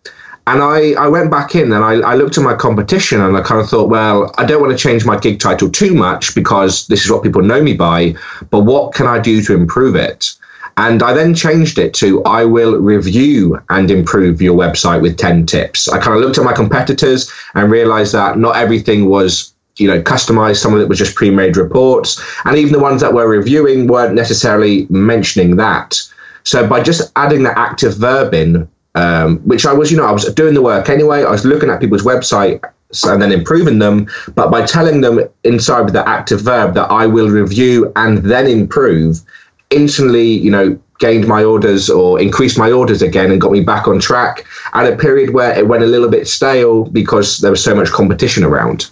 And 0.45 0.61
I, 0.61 0.93
I 0.93 1.07
went 1.07 1.31
back 1.31 1.55
in 1.55 1.71
and 1.71 1.83
I, 1.83 1.93
I 2.01 2.15
looked 2.15 2.37
at 2.37 2.43
my 2.43 2.55
competition 2.55 3.21
and 3.21 3.37
I 3.37 3.41
kind 3.41 3.61
of 3.61 3.69
thought, 3.69 3.89
well, 3.89 4.33
I 4.37 4.45
don't 4.45 4.61
want 4.61 4.77
to 4.77 4.77
change 4.77 5.05
my 5.05 5.17
gig 5.17 5.39
title 5.39 5.69
too 5.69 5.93
much 5.93 6.35
because 6.35 6.87
this 6.87 7.05
is 7.05 7.11
what 7.11 7.23
people 7.23 7.41
know 7.41 7.61
me 7.61 7.75
by, 7.75 8.15
but 8.49 8.61
what 8.61 8.93
can 8.93 9.07
I 9.07 9.19
do 9.19 9.41
to 9.43 9.53
improve 9.53 9.95
it? 9.95 10.35
And 10.75 11.03
I 11.03 11.13
then 11.13 11.35
changed 11.35 11.77
it 11.77 11.93
to 11.95 12.23
I 12.23 12.45
will 12.45 12.77
review 12.77 13.59
and 13.69 13.91
improve 13.91 14.41
your 14.41 14.57
website 14.57 15.01
with 15.01 15.17
10 15.17 15.45
tips. 15.45 15.87
I 15.87 15.99
kind 15.99 16.15
of 16.15 16.21
looked 16.21 16.37
at 16.37 16.43
my 16.43 16.53
competitors 16.53 17.31
and 17.53 17.71
realized 17.71 18.13
that 18.13 18.37
not 18.37 18.55
everything 18.55 19.09
was 19.09 19.53
you 19.79 19.87
know 19.87 20.01
customized 20.01 20.57
some 20.57 20.73
of 20.73 20.81
it 20.81 20.89
was 20.89 20.97
just 20.97 21.15
pre-made 21.15 21.57
reports 21.57 22.21
and 22.45 22.57
even 22.57 22.73
the 22.73 22.79
ones 22.79 23.01
that 23.01 23.13
were 23.13 23.27
reviewing 23.27 23.87
weren't 23.87 24.15
necessarily 24.15 24.87
mentioning 24.89 25.55
that 25.55 26.01
so 26.43 26.67
by 26.67 26.81
just 26.81 27.11
adding 27.15 27.43
the 27.43 27.57
active 27.57 27.97
verb 27.97 28.33
in 28.33 28.67
um, 28.95 29.37
which 29.39 29.65
i 29.65 29.73
was 29.73 29.91
you 29.91 29.97
know 29.97 30.05
i 30.05 30.11
was 30.11 30.25
doing 30.33 30.53
the 30.53 30.61
work 30.61 30.89
anyway 30.89 31.23
i 31.23 31.31
was 31.31 31.45
looking 31.45 31.69
at 31.69 31.79
people's 31.79 32.03
website 32.03 32.63
and 33.03 33.21
then 33.21 33.31
improving 33.31 33.77
them 33.77 34.07
but 34.33 34.49
by 34.49 34.65
telling 34.65 35.01
them 35.01 35.19
inside 35.43 35.81
with 35.81 35.93
the 35.93 36.09
active 36.09 36.41
verb 36.41 36.73
that 36.73 36.89
i 36.89 37.05
will 37.05 37.29
review 37.29 37.91
and 37.95 38.17
then 38.19 38.47
improve 38.47 39.21
instantly, 39.69 40.27
you 40.27 40.51
know, 40.51 40.79
gained 40.99 41.27
my 41.27 41.43
orders 41.43 41.89
or 41.89 42.19
increased 42.19 42.57
my 42.57 42.71
orders 42.71 43.01
again 43.01 43.31
and 43.31 43.39
got 43.39 43.51
me 43.51 43.61
back 43.61 43.87
on 43.87 43.99
track 43.99 44.45
at 44.73 44.91
a 44.91 44.97
period 44.97 45.33
where 45.33 45.57
it 45.57 45.67
went 45.67 45.83
a 45.83 45.87
little 45.87 46.09
bit 46.09 46.27
stale 46.27 46.85
because 46.85 47.39
there 47.39 47.51
was 47.51 47.63
so 47.63 47.73
much 47.73 47.89
competition 47.89 48.43
around. 48.43 48.89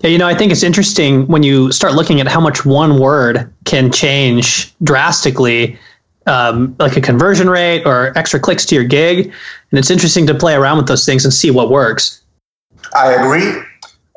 Yeah, 0.00 0.10
you 0.10 0.18
know, 0.18 0.26
I 0.26 0.34
think 0.34 0.50
it's 0.50 0.62
interesting 0.62 1.26
when 1.26 1.42
you 1.42 1.72
start 1.72 1.94
looking 1.94 2.20
at 2.20 2.28
how 2.28 2.40
much 2.40 2.64
one 2.64 2.98
word 2.98 3.52
can 3.64 3.92
change 3.92 4.74
drastically, 4.82 5.78
um, 6.26 6.74
like 6.78 6.96
a 6.96 7.00
conversion 7.00 7.50
rate 7.50 7.84
or 7.84 8.16
extra 8.16 8.40
clicks 8.40 8.64
to 8.66 8.74
your 8.74 8.84
gig. 8.84 9.26
And 9.26 9.78
it's 9.78 9.90
interesting 9.90 10.26
to 10.26 10.34
play 10.34 10.54
around 10.54 10.78
with 10.78 10.86
those 10.86 11.04
things 11.04 11.24
and 11.24 11.34
see 11.34 11.50
what 11.50 11.70
works. 11.70 12.22
I 12.94 13.12
agree. 13.12 13.62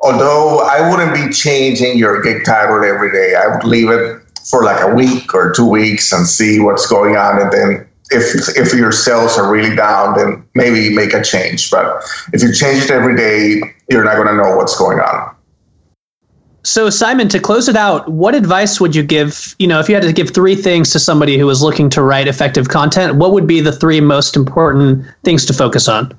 Although 0.00 0.60
I 0.60 0.90
wouldn't 0.90 1.14
be 1.14 1.32
changing 1.32 1.98
your 1.98 2.22
gig 2.22 2.44
title 2.44 2.82
every 2.82 3.12
day, 3.12 3.34
I 3.34 3.54
would 3.54 3.64
leave 3.64 3.90
it 3.90 4.24
for 4.44 4.62
like 4.62 4.80
a 4.82 4.94
week 4.94 5.34
or 5.34 5.52
two 5.52 5.68
weeks 5.68 6.12
and 6.12 6.26
see 6.26 6.60
what's 6.60 6.86
going 6.86 7.16
on 7.16 7.40
and 7.40 7.52
then 7.52 7.88
if 8.10 8.56
if 8.56 8.74
your 8.74 8.92
sales 8.92 9.38
are 9.38 9.50
really 9.50 9.74
down 9.74 10.14
then 10.16 10.46
maybe 10.54 10.94
make 10.94 11.14
a 11.14 11.22
change 11.22 11.70
but 11.70 12.02
if 12.32 12.42
you 12.42 12.52
change 12.52 12.84
it 12.84 12.90
every 12.90 13.16
day 13.16 13.62
you're 13.88 14.04
not 14.04 14.16
going 14.16 14.28
to 14.28 14.36
know 14.36 14.56
what's 14.56 14.78
going 14.78 14.98
on 15.00 15.33
so 16.64 16.90
simon 16.90 17.28
to 17.28 17.38
close 17.38 17.68
it 17.68 17.76
out 17.76 18.08
what 18.10 18.34
advice 18.34 18.80
would 18.80 18.96
you 18.96 19.02
give 19.02 19.54
you 19.58 19.66
know 19.66 19.78
if 19.78 19.88
you 19.88 19.94
had 19.94 20.02
to 20.02 20.12
give 20.12 20.30
three 20.30 20.56
things 20.56 20.90
to 20.90 20.98
somebody 20.98 21.38
who 21.38 21.46
was 21.46 21.62
looking 21.62 21.88
to 21.88 22.02
write 22.02 22.26
effective 22.26 22.68
content 22.68 23.16
what 23.16 23.32
would 23.32 23.46
be 23.46 23.60
the 23.60 23.72
three 23.72 24.00
most 24.00 24.34
important 24.36 25.04
things 25.22 25.44
to 25.44 25.52
focus 25.52 25.88
on 25.88 26.12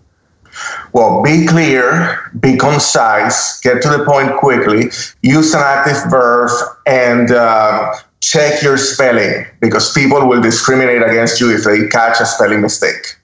well, 0.94 1.22
be 1.22 1.46
clear, 1.46 2.32
be 2.40 2.58
concise, 2.58 3.60
get 3.60 3.82
to 3.82 3.90
the 3.90 4.06
point 4.06 4.38
quickly, 4.38 4.86
use 5.22 5.54
an 5.54 5.62
active 5.62 6.10
verb, 6.10 6.50
and 6.88 7.32
uh, 7.32 7.94
check 8.22 8.62
your 8.62 8.78
spelling 8.78 9.46
because 9.60 9.92
people 9.94 10.28
will 10.28 10.42
discriminate 10.42 11.02
against 11.02 11.42
you 11.42 11.54
if 11.54 11.64
they 11.64 11.88
catch 11.88 12.20
a 12.22 12.26
spelling 12.26 12.62
mistake. 12.62 13.18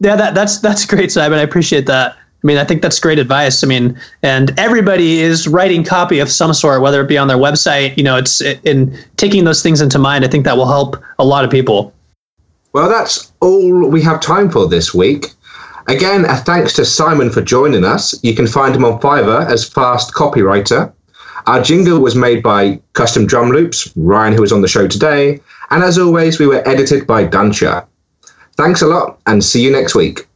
Yeah, 0.00 0.16
that, 0.16 0.34
that's 0.34 0.58
that's 0.58 0.84
great, 0.84 1.12
Simon. 1.12 1.38
I 1.38 1.42
appreciate 1.42 1.86
that. 1.86 2.16
I 2.42 2.46
mean, 2.46 2.58
I 2.58 2.64
think 2.64 2.82
that's 2.82 2.98
great 2.98 3.18
advice. 3.18 3.62
I 3.62 3.66
mean, 3.68 3.98
and 4.22 4.58
everybody 4.58 5.20
is 5.20 5.46
writing 5.46 5.84
copy 5.84 6.18
of 6.18 6.28
some 6.30 6.52
sort, 6.52 6.82
whether 6.82 7.00
it 7.00 7.08
be 7.08 7.16
on 7.16 7.28
their 7.28 7.36
website. 7.36 7.96
You 7.96 8.02
know, 8.02 8.16
it's 8.16 8.40
in 8.40 8.98
taking 9.16 9.44
those 9.44 9.62
things 9.62 9.80
into 9.80 9.98
mind. 9.98 10.24
I 10.24 10.28
think 10.28 10.44
that 10.44 10.56
will 10.56 10.66
help 10.66 11.00
a 11.18 11.24
lot 11.24 11.44
of 11.44 11.50
people. 11.50 11.94
Well, 12.72 12.88
that's 12.88 13.32
all 13.40 13.88
we 13.88 14.02
have 14.02 14.20
time 14.20 14.50
for 14.50 14.66
this 14.66 14.92
week. 14.92 15.26
Again, 15.88 16.24
a 16.24 16.36
thanks 16.36 16.72
to 16.74 16.84
Simon 16.84 17.30
for 17.30 17.42
joining 17.42 17.84
us. 17.84 18.18
You 18.24 18.34
can 18.34 18.46
find 18.46 18.74
him 18.74 18.84
on 18.84 19.00
Fiverr 19.00 19.46
as 19.46 19.68
Fast 19.68 20.14
Copywriter. 20.14 20.92
Our 21.46 21.60
jingle 21.60 22.00
was 22.00 22.14
made 22.14 22.42
by 22.42 22.80
Custom 22.92 23.26
Drum 23.26 23.50
Loops, 23.50 23.92
Ryan, 23.96 24.32
who 24.32 24.44
is 24.44 24.52
on 24.52 24.62
the 24.62 24.68
show 24.68 24.86
today. 24.86 25.40
And 25.70 25.82
as 25.82 25.98
always, 25.98 26.38
we 26.38 26.46
were 26.46 26.66
edited 26.68 27.06
by 27.06 27.26
Duncher. 27.26 27.84
Thanks 28.56 28.82
a 28.82 28.86
lot 28.86 29.20
and 29.26 29.42
see 29.42 29.62
you 29.62 29.72
next 29.72 29.94
week. 29.94 30.26